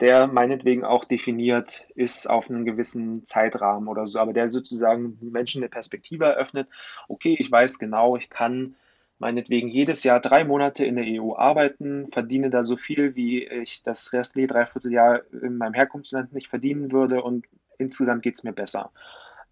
[0.00, 5.62] der meinetwegen auch definiert ist auf einen gewissen Zeitrahmen oder so, aber der sozusagen Menschen
[5.62, 6.68] eine Perspektive eröffnet,
[7.08, 8.74] okay, ich weiß genau, ich kann
[9.18, 13.82] meinetwegen jedes Jahr drei Monate in der EU arbeiten, verdiene da so viel, wie ich
[13.82, 17.46] das restliche Dreivierteljahr in meinem Herkunftsland nicht verdienen würde und
[17.78, 18.90] insgesamt geht es mir besser.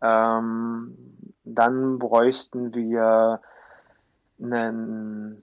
[0.03, 0.97] Ähm,
[1.45, 3.41] dann bräuchten wir
[4.43, 5.43] einen,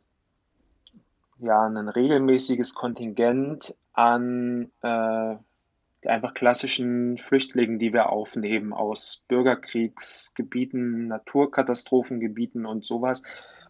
[1.39, 5.35] ja, ein regelmäßiges Kontingent an äh,
[6.07, 13.21] einfach klassischen Flüchtlingen, die wir aufnehmen aus Bürgerkriegsgebieten, Naturkatastrophengebieten und sowas,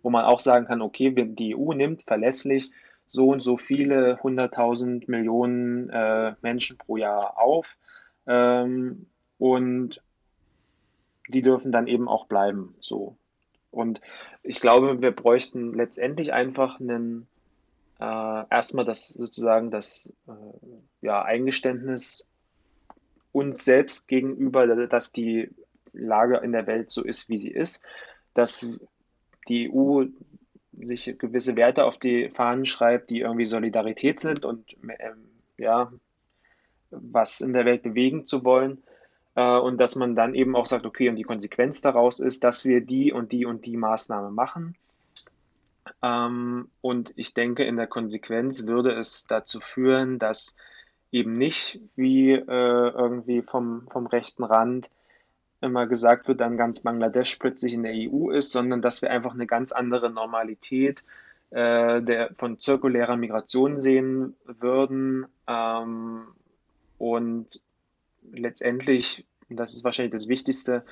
[0.04, 2.72] wo man auch sagen kann, okay, die EU nimmt verlässlich
[3.08, 7.78] so und so viele hunderttausend Millionen äh, Menschen pro Jahr auf
[8.26, 10.02] ähm, und
[11.28, 12.76] die dürfen dann eben auch bleiben.
[12.80, 13.18] So.
[13.70, 14.02] Und
[14.44, 17.28] ich glaube, wir bräuchten letztendlich einfach einen
[18.00, 20.32] äh, erstmal das sozusagen das äh,
[21.02, 22.30] ja, Eingeständnis
[23.32, 25.50] uns selbst gegenüber, dass die
[25.94, 27.86] Lage in der Welt so ist, wie sie ist,
[28.34, 28.66] dass
[29.52, 30.06] die EU
[30.82, 35.92] sich gewisse Werte auf die Fahnen schreibt, die irgendwie Solidarität sind und ähm, ja,
[36.90, 38.82] was in der Welt bewegen zu wollen.
[39.36, 42.66] Äh, und dass man dann eben auch sagt, okay, und die Konsequenz daraus ist, dass
[42.66, 44.76] wir die und die und die Maßnahme machen.
[46.02, 50.58] Ähm, und ich denke, in der Konsequenz würde es dazu führen, dass
[51.12, 54.90] eben nicht wie äh, irgendwie vom, vom rechten Rand
[55.62, 59.34] immer gesagt wird, dann ganz Bangladesch plötzlich in der EU ist, sondern dass wir einfach
[59.34, 61.04] eine ganz andere Normalität
[61.52, 66.24] äh, der, von zirkulärer Migration sehen würden ähm,
[66.98, 67.62] und
[68.32, 70.84] letztendlich, das ist wahrscheinlich das Wichtigste,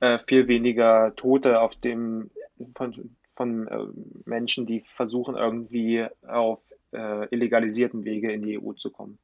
[0.00, 2.30] äh, viel weniger Tote auf dem
[2.74, 3.86] von, von äh,
[4.24, 9.18] Menschen, die versuchen irgendwie auf äh, illegalisierten Wege in die EU zu kommen.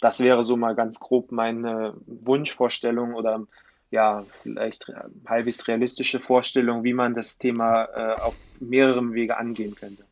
[0.00, 3.46] Das wäre so mal ganz grob meine Wunschvorstellung oder
[3.90, 4.92] ja, vielleicht
[5.26, 10.04] halbwegs realistische Vorstellung, wie man das Thema äh, auf mehreren Wege angehen könnte.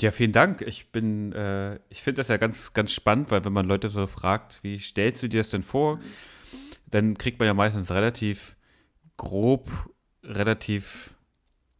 [0.00, 0.62] Ja, vielen Dank.
[0.62, 4.06] Ich bin, äh, ich finde das ja ganz, ganz spannend, weil wenn man Leute so
[4.06, 6.00] fragt, wie stellst du dir das denn vor,
[6.90, 8.56] dann kriegt man ja meistens relativ
[9.18, 9.70] grob,
[10.24, 11.14] relativ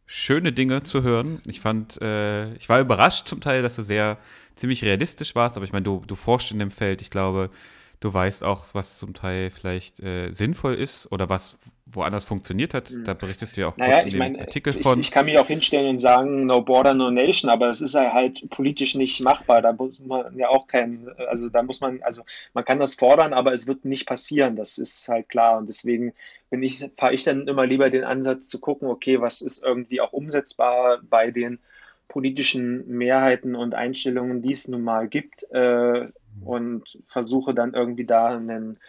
[0.05, 1.41] schöne Dinge zu hören.
[1.47, 4.19] Ich fand, äh, ich war überrascht zum Teil, dass du sehr
[4.55, 7.01] ziemlich realistisch warst, aber ich meine, du, du forschst in dem Feld.
[7.01, 7.49] Ich glaube,
[8.01, 12.89] Du weißt auch, was zum Teil vielleicht äh, sinnvoll ist oder was woanders funktioniert hat.
[12.89, 13.05] Hm.
[13.05, 14.99] Da berichtest du ja auch naja, in dem mein, Artikel ich, von.
[14.99, 18.49] Ich kann mich auch hinstellen und sagen, no border, no nation, aber es ist halt
[18.49, 19.61] politisch nicht machbar.
[19.61, 22.23] Da muss man ja auch kein, also da muss man, also
[22.55, 24.55] man kann das fordern, aber es wird nicht passieren.
[24.55, 25.59] Das ist halt klar.
[25.59, 26.13] Und deswegen
[26.49, 30.01] bin ich, fahre ich dann immer lieber den Ansatz zu gucken, okay, was ist irgendwie
[30.01, 31.59] auch umsetzbar bei den
[32.07, 36.07] politischen Mehrheiten und Einstellungen, die es nun mal gibt, äh,
[36.43, 38.79] und versuche dann irgendwie da einen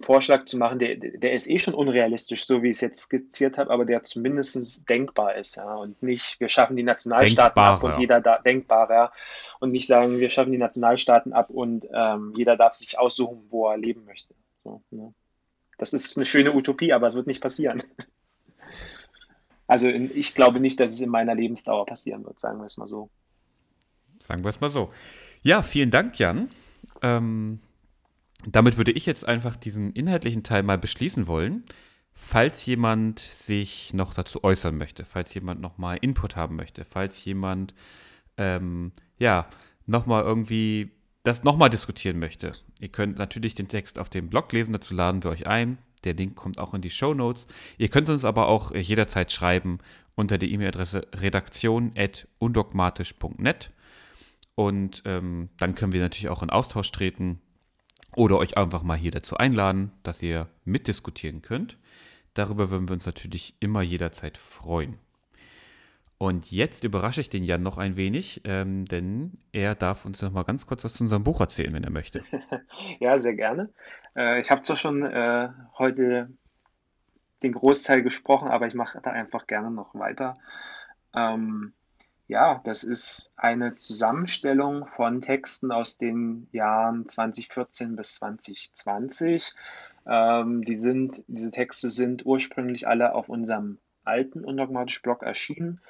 [0.00, 3.58] Vorschlag zu machen, der, der ist eh schon unrealistisch, so wie ich es jetzt skizziert
[3.58, 7.88] habe, aber der zumindest denkbar ist, ja, und nicht, wir schaffen die Nationalstaaten Denkbare.
[7.88, 9.12] ab und jeder da denkbar, ja,
[9.58, 13.68] und nicht sagen, wir schaffen die Nationalstaaten ab und ähm, jeder darf sich aussuchen, wo
[13.68, 14.34] er leben möchte.
[14.64, 15.12] So, ne?
[15.78, 17.82] Das ist eine schöne Utopie, aber es wird nicht passieren.
[19.66, 22.76] Also in, ich glaube nicht, dass es in meiner Lebensdauer passieren wird, sagen wir es
[22.76, 23.08] mal so.
[24.20, 24.90] Sagen wir es mal so.
[25.42, 26.48] Ja, vielen Dank, Jan.
[27.02, 27.60] Ähm,
[28.46, 31.64] damit würde ich jetzt einfach diesen inhaltlichen Teil mal beschließen wollen.
[32.12, 37.72] Falls jemand sich noch dazu äußern möchte, falls jemand nochmal Input haben möchte, falls jemand
[38.36, 39.48] ähm, ja
[39.86, 40.90] nochmal irgendwie
[41.22, 45.22] das nochmal diskutieren möchte, ihr könnt natürlich den Text auf dem Blog lesen, dazu laden
[45.24, 45.78] wir euch ein.
[46.04, 47.46] Der Link kommt auch in die Show Notes.
[47.78, 49.78] Ihr könnt uns aber auch jederzeit schreiben
[50.14, 53.70] unter der E-Mail-Adresse redaktion.undogmatisch.net.
[54.60, 57.40] Und ähm, dann können wir natürlich auch in Austausch treten
[58.14, 61.78] oder euch einfach mal hier dazu einladen, dass ihr mitdiskutieren könnt.
[62.34, 64.98] Darüber würden wir uns natürlich immer jederzeit freuen.
[66.18, 70.30] Und jetzt überrasche ich den Jan noch ein wenig, ähm, denn er darf uns noch
[70.30, 72.22] mal ganz kurz was zu unserem Buch erzählen, wenn er möchte.
[73.00, 73.70] ja, sehr gerne.
[74.14, 75.48] Äh, ich habe zwar schon äh,
[75.78, 76.28] heute
[77.42, 80.36] den Großteil gesprochen, aber ich mache da einfach gerne noch weiter.
[81.14, 81.72] Ähm,
[82.30, 89.52] ja, das ist eine Zusammenstellung von Texten aus den Jahren 2014 bis 2020.
[90.06, 95.80] Ähm, die sind, diese Texte sind ursprünglich alle auf unserem alten Undogmatisch Blog erschienen.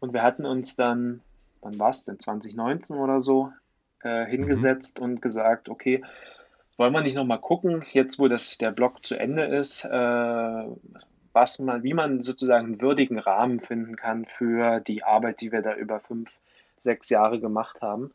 [0.00, 1.20] Und wir hatten uns dann,
[1.60, 3.52] wann war es denn, 2019 oder so,
[4.00, 5.04] äh, hingesetzt mhm.
[5.04, 6.02] und gesagt, okay,
[6.78, 10.64] wollen wir nicht nochmal gucken, jetzt wo das, der Blog zu Ende ist, äh,
[11.32, 15.62] was man, wie man sozusagen einen würdigen Rahmen finden kann für die Arbeit, die wir
[15.62, 16.38] da über fünf,
[16.78, 18.12] sechs Jahre gemacht haben.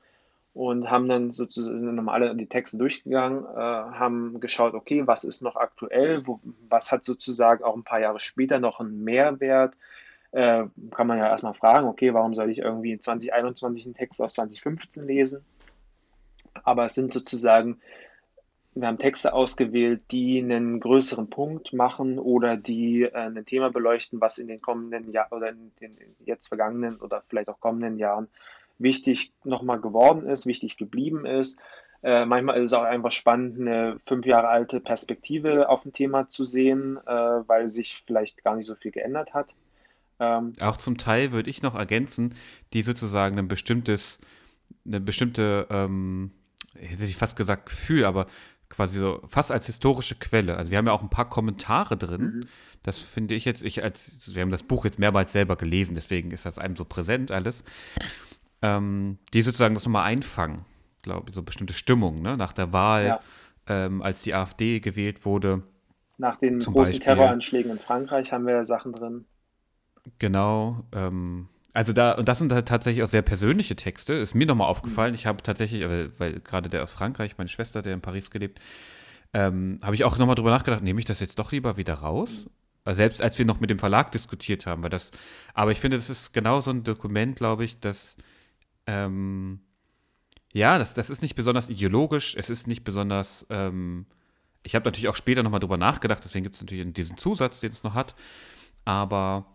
[0.54, 5.24] Und haben dann sozusagen sind dann alle die Texte durchgegangen, äh, haben geschaut, okay, was
[5.24, 9.76] ist noch aktuell, wo, was hat sozusagen auch ein paar Jahre später noch einen Mehrwert.
[10.32, 14.20] Äh, kann man ja erstmal fragen, okay, warum soll ich irgendwie in 2021 einen Text
[14.20, 15.46] aus 2015 lesen?
[16.64, 17.80] Aber es sind sozusagen
[18.82, 24.22] wir haben Texte ausgewählt, die einen größeren Punkt machen oder die äh, ein Thema beleuchten,
[24.22, 28.28] was in den kommenden Jahren oder in den jetzt vergangenen oder vielleicht auch kommenden Jahren
[28.78, 31.60] wichtig nochmal geworden ist, wichtig geblieben ist.
[32.04, 36.28] Äh, manchmal ist es auch einfach spannend, eine fünf Jahre alte Perspektive auf ein Thema
[36.28, 39.56] zu sehen, äh, weil sich vielleicht gar nicht so viel geändert hat.
[40.20, 42.36] Ähm, auch zum Teil würde ich noch ergänzen,
[42.74, 44.20] die sozusagen ein bestimmtes,
[44.86, 46.32] eine bestimmte, ähm,
[46.76, 48.28] hätte ich fast gesagt Gefühl, aber
[48.70, 50.58] quasi so fast als historische Quelle.
[50.58, 52.22] Also wir haben ja auch ein paar Kommentare drin.
[52.22, 52.48] Mhm.
[52.84, 56.32] Das finde ich jetzt, ich als, wir haben das Buch jetzt mehrmals selber gelesen, deswegen
[56.32, 57.64] ist das einem so präsent alles.
[58.62, 60.66] Ähm, die sozusagen das nochmal einfangen,
[61.02, 62.38] glaube ich, so bestimmte Stimmung, ne?
[62.38, 63.20] Nach der Wahl, ja.
[63.68, 65.64] ähm, als die AfD gewählt wurde.
[66.18, 67.00] Nach den großen Beispiel.
[67.00, 69.26] Terroranschlägen in Frankreich haben wir ja Sachen drin.
[70.20, 74.48] Genau, ähm, also da, und das sind halt tatsächlich auch sehr persönliche Texte, ist mir
[74.48, 75.14] nochmal aufgefallen.
[75.14, 75.84] Ich habe tatsächlich,
[76.18, 78.60] weil gerade der aus Frankreich, meine Schwester, der in Paris gelebt,
[79.34, 82.30] ähm, habe ich auch nochmal drüber nachgedacht, nehme ich das jetzt doch lieber wieder raus?
[82.88, 85.12] Also selbst als wir noch mit dem Verlag diskutiert haben, weil das,
[85.54, 88.16] aber ich finde, das ist genau so ein Dokument, glaube ich, das,
[88.86, 89.60] ähm,
[90.54, 94.06] ja, das, das ist nicht besonders ideologisch, es ist nicht besonders, ähm,
[94.64, 97.74] ich habe natürlich auch später nochmal drüber nachgedacht, deswegen gibt es natürlich diesen Zusatz, den
[97.74, 98.16] es noch hat,
[98.86, 99.46] aber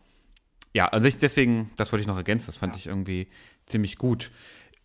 [0.74, 2.78] ja, also ich deswegen, das wollte ich noch ergänzen, das fand ja.
[2.78, 3.28] ich irgendwie
[3.66, 4.30] ziemlich gut.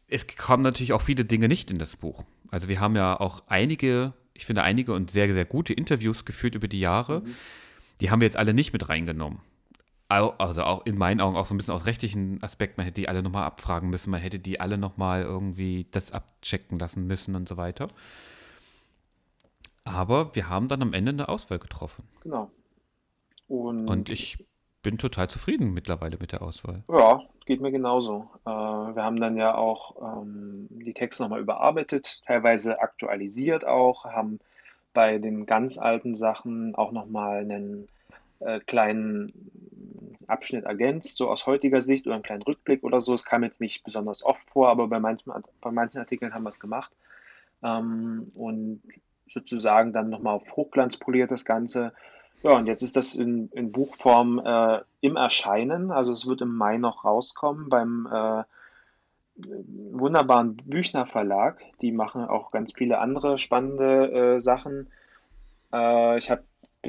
[0.08, 2.24] Es kamen natürlich auch viele Dinge nicht in das Buch.
[2.50, 6.56] Also wir haben ja auch einige, ich finde einige und sehr, sehr gute Interviews geführt
[6.56, 7.22] über die Jahre.
[7.22, 7.36] Mhm.
[8.02, 9.40] Die haben wir jetzt alle nicht mit reingenommen.
[10.10, 13.10] Also auch in meinen Augen auch so ein bisschen aus rechtlichen Aspekten, man hätte die
[13.10, 17.50] alle nochmal abfragen müssen, man hätte die alle nochmal irgendwie das abchecken lassen müssen und
[17.50, 17.90] so weiter.
[19.84, 22.06] Aber wir haben dann am Ende eine Auswahl getroffen.
[22.22, 22.52] Genau.
[23.50, 24.38] Und, und ich
[24.88, 26.82] bin total zufrieden mittlerweile mit der Auswahl.
[26.88, 28.30] Ja, geht mir genauso.
[28.46, 34.40] Äh, wir haben dann ja auch ähm, die Texte nochmal überarbeitet, teilweise aktualisiert auch, haben
[34.94, 37.88] bei den ganz alten Sachen auch nochmal einen
[38.40, 39.34] äh, kleinen
[40.26, 43.14] Abschnitt ergänzt, so aus heutiger Sicht oder einen kleinen Rückblick oder so.
[43.14, 46.50] Es kam jetzt nicht besonders oft vor, aber bei manchen, bei manchen Artikeln haben wir
[46.50, 46.94] es gemacht.
[47.62, 48.82] Ähm, und
[49.26, 51.92] sozusagen dann nochmal auf Hochglanz poliert das Ganze.
[52.44, 55.92] Ja, und jetzt ist das in, in Buchform äh, im Erscheinen.
[55.92, 58.44] Also es wird im Mai noch rauskommen beim äh,
[59.92, 61.62] wunderbaren Büchner Verlag.
[61.82, 64.90] Die machen auch ganz viele andere spannende äh, Sachen.
[65.74, 66.44] Äh, ich habe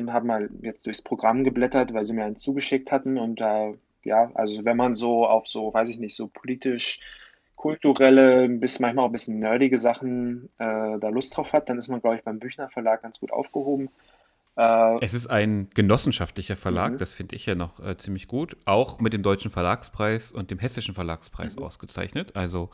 [0.08, 3.72] hab mal jetzt durchs Programm geblättert, weil sie mir einen zugeschickt hatten und da,
[4.04, 7.00] ja, also wenn man so auf so, weiß ich nicht, so politisch
[7.56, 11.88] kulturelle, bis manchmal auch ein bisschen nerdige Sachen äh, da Lust drauf hat, dann ist
[11.88, 13.90] man, glaube ich, beim Büchner Verlag ganz gut aufgehoben.
[14.58, 16.98] Äh, es ist ein genossenschaftlicher Verlag, mhm.
[16.98, 18.56] das finde ich ja noch äh, ziemlich gut.
[18.64, 21.62] Auch mit dem Deutschen Verlagspreis und dem Hessischen Verlagspreis mhm.
[21.62, 22.34] ausgezeichnet.
[22.34, 22.70] Also,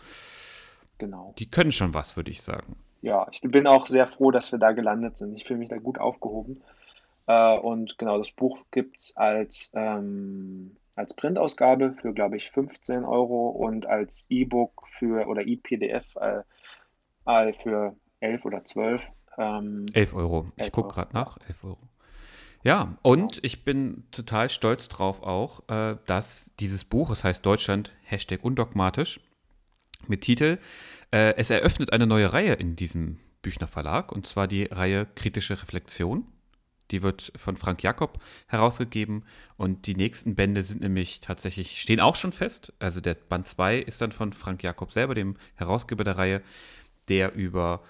[0.97, 1.35] genau.
[1.39, 2.77] die können schon was, würde ich sagen.
[3.03, 5.37] Ja, ich bin auch sehr froh, dass wir da gelandet sind.
[5.37, 6.63] Ich fühle mich da gut aufgehoben.
[7.27, 13.05] Äh, und genau, das Buch gibt es als, ähm, als Printausgabe für, glaube ich, 15
[13.05, 16.45] Euro und als E-Book für oder E-PDF äh,
[17.27, 20.45] äh für 11 oder 12 ähm, 11 Euro.
[20.57, 21.39] Ich gucke gerade nach.
[21.49, 21.79] 11 Euro.
[22.65, 27.93] Ja, und ich bin total stolz drauf auch, äh, dass dieses Buch, es heißt Deutschland,
[28.03, 29.21] Hashtag undogmatisch,
[30.09, 30.59] mit Titel,
[31.11, 35.61] äh, es eröffnet eine neue Reihe in diesem Büchner Verlag, und zwar die Reihe Kritische
[35.61, 36.27] Reflexion.
[36.91, 39.25] Die wird von Frank Jakob herausgegeben
[39.57, 42.73] und die nächsten Bände sind nämlich tatsächlich, stehen auch schon fest.
[42.79, 46.43] Also der Band 2 ist dann von Frank Jakob selber, dem Herausgeber der Reihe,
[47.09, 47.83] der über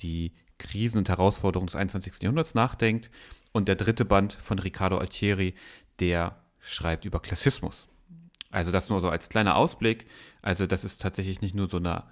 [0.00, 2.22] die Krisen und Herausforderungen des 21.
[2.22, 3.10] Jahrhunderts nachdenkt.
[3.52, 5.54] Und der dritte Band von Riccardo Altieri,
[5.98, 7.88] der schreibt über Klassismus.
[8.50, 10.06] Also das nur so als kleiner Ausblick.
[10.42, 12.04] Also das ist tatsächlich nicht nur so eine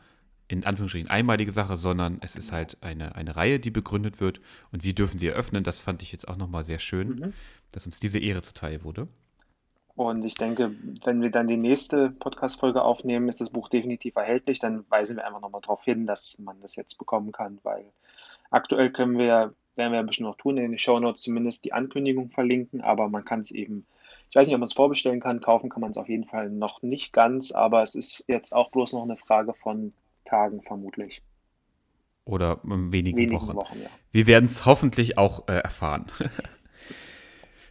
[0.51, 4.41] in Anführungsstrichen einmalige Sache, sondern es ist halt eine, eine Reihe, die begründet wird.
[4.73, 5.63] Und wie dürfen sie eröffnen?
[5.63, 7.33] Das fand ich jetzt auch nochmal sehr schön, mhm.
[7.71, 9.09] dass uns diese Ehre zuteil wurde.
[9.95, 10.75] Und ich denke,
[11.05, 14.59] wenn wir dann die nächste Podcast-Folge aufnehmen, ist das Buch definitiv erhältlich.
[14.59, 17.85] Dann weisen wir einfach nochmal darauf hin, dass man das jetzt bekommen kann, weil
[18.51, 22.31] Aktuell können wir, werden wir bestimmt noch tun, in den Show Notes zumindest die Ankündigung
[22.31, 23.87] verlinken, aber man kann es eben,
[24.31, 26.51] ich weiß nicht, ob man es vorbestellen kann, kaufen kann man es auf jeden Fall
[26.51, 29.93] noch nicht ganz, aber es ist jetzt auch bloß noch eine Frage von
[30.25, 31.23] Tagen vermutlich.
[32.25, 33.57] Oder wenigen, wenigen Wochen.
[33.57, 33.89] Wochen ja.
[34.13, 36.07] Wir werden es hoffentlich auch äh, erfahren.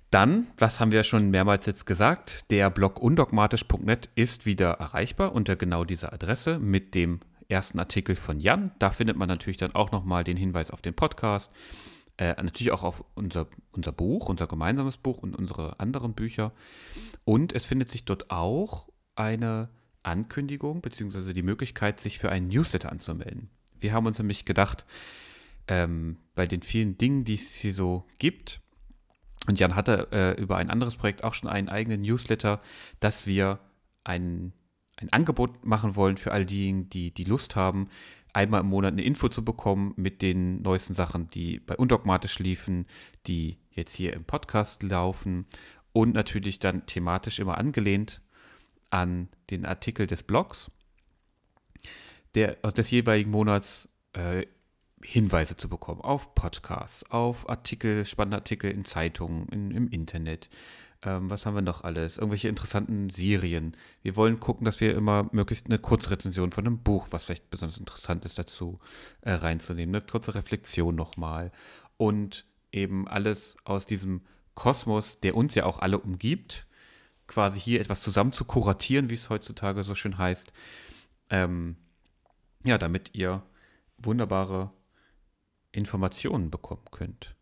[0.09, 5.55] Dann, was haben wir schon mehrmals jetzt gesagt, der Blog undogmatisch.net ist wieder erreichbar unter
[5.57, 7.19] genau dieser Adresse mit dem
[7.49, 8.71] ersten Artikel von Jan.
[8.79, 11.51] Da findet man natürlich dann auch nochmal den Hinweis auf den Podcast.
[12.17, 16.51] Äh, natürlich auch auf unser, unser Buch, unser gemeinsames Buch und unsere anderen Bücher.
[17.25, 19.69] Und es findet sich dort auch eine
[20.03, 21.33] Ankündigung bzw.
[21.33, 23.49] die Möglichkeit, sich für einen Newsletter anzumelden.
[23.79, 24.85] Wir haben uns nämlich gedacht,
[25.67, 28.61] ähm, bei den vielen Dingen, die es hier so gibt,
[29.47, 32.61] und Jan hatte äh, über ein anderes Projekt auch schon einen eigenen Newsletter,
[32.99, 33.59] dass wir
[34.03, 34.53] einen
[34.97, 37.89] ein Angebot machen wollen für all diejenigen, die die Lust haben,
[38.33, 42.85] einmal im Monat eine Info zu bekommen mit den neuesten Sachen, die bei Undogmatisch liefen,
[43.25, 45.45] die jetzt hier im Podcast laufen
[45.93, 48.21] und natürlich dann thematisch immer angelehnt
[48.89, 50.71] an den Artikel des Blogs
[52.35, 54.45] der, des jeweiligen Monats äh,
[55.03, 60.49] Hinweise zu bekommen auf Podcasts, auf Artikel, spannende Artikel in Zeitungen, in, im Internet,
[61.08, 62.18] ähm, was haben wir noch alles?
[62.18, 63.78] Irgendwelche interessanten Serien.
[64.01, 67.78] Wir wollen gucken, dass wir immer möglichst eine Kurzrezension von einem Buch, was vielleicht besonders
[67.78, 68.80] interessant ist, dazu
[69.22, 69.95] äh, reinzunehmen.
[69.95, 71.51] Eine kurze Reflexion nochmal.
[71.95, 74.22] Und eben alles aus diesem
[74.53, 76.66] Kosmos, der uns ja auch alle umgibt,
[77.26, 80.51] quasi hier etwas zusammen zu kuratieren, wie es heutzutage so schön heißt.
[81.30, 81.78] Ähm,
[82.66, 83.43] ja, damit ihr
[83.97, 84.72] wunderbare
[85.72, 87.36] Informationen bekommen könnt.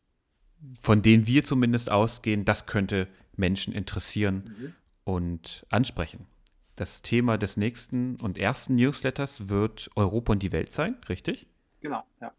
[0.81, 3.07] Von denen wir zumindest ausgehen, das könnte
[3.37, 4.73] Menschen interessieren mhm.
[5.03, 6.27] und ansprechen.
[6.75, 11.47] Das Thema des nächsten und ersten Newsletters wird Europa und die Welt sein, richtig?
[11.81, 12.33] Genau, ja.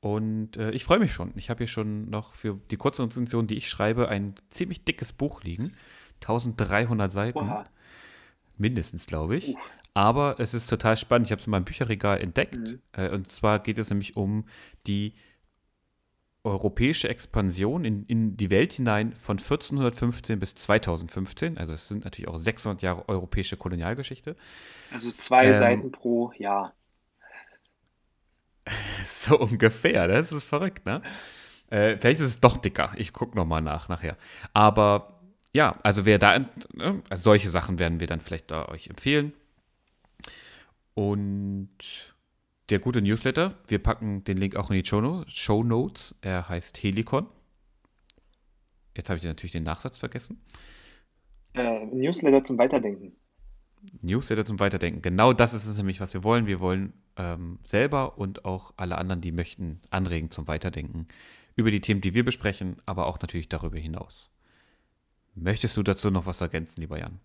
[0.00, 1.32] Und äh, ich freue mich schon.
[1.36, 3.06] Ich habe hier schon noch für die kurze
[3.46, 5.72] die ich schreibe, ein ziemlich dickes Buch liegen.
[6.22, 7.38] 1300 Seiten.
[7.38, 7.64] Oha.
[8.56, 9.56] Mindestens, glaube ich.
[9.94, 11.26] Aber es ist total spannend.
[11.26, 12.56] Ich habe es in meinem Bücherregal entdeckt.
[12.56, 12.80] Mhm.
[12.92, 14.44] Äh, und zwar geht es nämlich um
[14.86, 15.14] die
[16.46, 21.58] europäische Expansion in, in die Welt hinein von 1415 bis 2015.
[21.58, 24.36] Also es sind natürlich auch 600 Jahre europäische Kolonialgeschichte.
[24.92, 26.72] Also zwei ähm, Seiten pro Jahr.
[29.08, 31.02] So ungefähr, das ist verrückt, ne?
[31.68, 32.92] Äh, vielleicht ist es doch dicker.
[32.96, 34.16] Ich gucke nochmal nach nachher.
[34.54, 35.20] Aber
[35.52, 39.32] ja, also wer da, ne, also solche Sachen werden wir dann vielleicht da euch empfehlen.
[40.94, 42.14] Und
[42.70, 43.58] der gute Newsletter.
[43.66, 46.14] Wir packen den Link auch in die Show Notes.
[46.20, 47.26] Er heißt Helikon.
[48.96, 50.40] Jetzt habe ich natürlich den Nachsatz vergessen.
[51.54, 53.16] Äh, Newsletter zum Weiterdenken.
[54.02, 55.02] Newsletter zum Weiterdenken.
[55.02, 56.46] Genau das ist es nämlich, was wir wollen.
[56.46, 61.06] Wir wollen ähm, selber und auch alle anderen, die möchten, anregen zum Weiterdenken
[61.54, 64.30] über die Themen, die wir besprechen, aber auch natürlich darüber hinaus.
[65.34, 67.18] Möchtest du dazu noch was ergänzen, lieber Jan?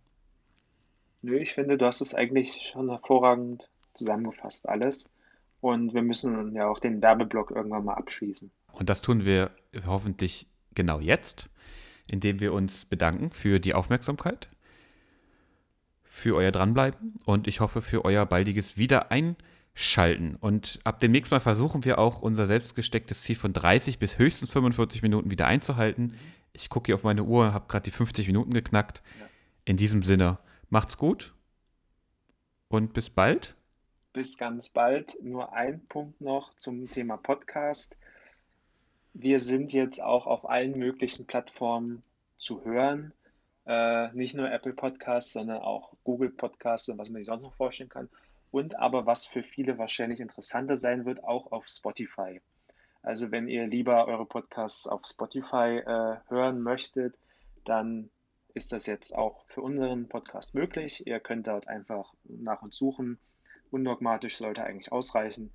[1.22, 5.10] Nö, ich finde, du hast es eigentlich schon hervorragend zusammengefasst, alles.
[5.62, 8.52] Und wir müssen ja auch den Werbeblock irgendwann mal abschließen.
[8.74, 9.52] Und das tun wir
[9.86, 11.50] hoffentlich genau jetzt,
[12.08, 14.50] indem wir uns bedanken für die Aufmerksamkeit,
[16.04, 20.36] für euer Dranbleiben und ich hoffe für euer baldiges Wiedereinschalten.
[20.36, 25.04] Und ab demnächst Mal versuchen wir auch unser selbstgestecktes Ziel von 30 bis höchstens 45
[25.04, 26.16] Minuten wieder einzuhalten.
[26.54, 29.04] Ich gucke hier auf meine Uhr, habe gerade die 50 Minuten geknackt.
[29.20, 29.26] Ja.
[29.64, 30.40] In diesem Sinne,
[30.70, 31.34] macht's gut
[32.68, 33.56] und bis bald.
[34.14, 35.18] Bis ganz bald.
[35.24, 37.96] Nur ein Punkt noch zum Thema Podcast.
[39.14, 42.04] Wir sind jetzt auch auf allen möglichen Plattformen
[42.38, 43.14] zu hören.
[43.66, 47.54] Äh, nicht nur Apple Podcasts, sondern auch Google Podcasts und was man sich sonst noch
[47.54, 48.10] vorstellen kann.
[48.52, 52.42] Und aber was für viele wahrscheinlich interessanter sein wird, auch auf Spotify.
[53.04, 57.16] Also wenn ihr lieber eure Podcasts auf Spotify äh, hören möchtet,
[57.64, 58.10] dann
[58.54, 61.08] ist das jetzt auch für unseren Podcast möglich.
[61.08, 63.18] Ihr könnt dort einfach nach uns suchen.
[63.72, 65.52] Undogmatisch sollte eigentlich ausreichen.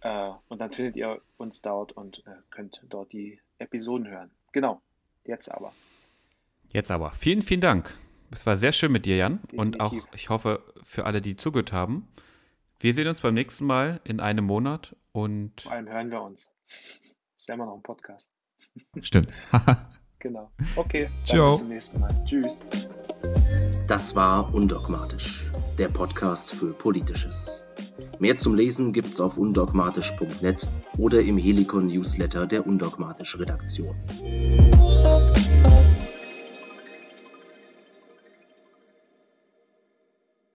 [0.00, 4.30] Äh, und dann findet ihr uns dort und äh, könnt dort die Episoden hören.
[4.52, 4.80] Genau,
[5.24, 5.72] jetzt aber.
[6.68, 7.12] Jetzt aber.
[7.12, 7.98] Vielen, vielen Dank.
[8.30, 9.40] Es war sehr schön mit dir, Jan.
[9.42, 9.58] Definitiv.
[9.58, 12.08] Und auch, ich hoffe, für alle, die zugehört haben.
[12.80, 15.62] Wir sehen uns beim nächsten Mal in einem Monat und.
[15.62, 16.52] Vor allem hören wir uns.
[17.36, 18.32] Ist ja immer noch ein Podcast.
[19.00, 19.32] Stimmt.
[20.18, 20.50] genau.
[20.76, 21.50] Okay, Ciao.
[21.50, 22.24] bis zum nächsten Mal.
[22.26, 22.60] Tschüss.
[23.86, 25.44] Das war Undogmatisch,
[25.78, 27.62] der Podcast für Politisches.
[28.18, 30.66] Mehr zum Lesen gibt's auf undogmatisch.net
[30.96, 33.94] oder im Helikon Newsletter der Undogmatisch Redaktion.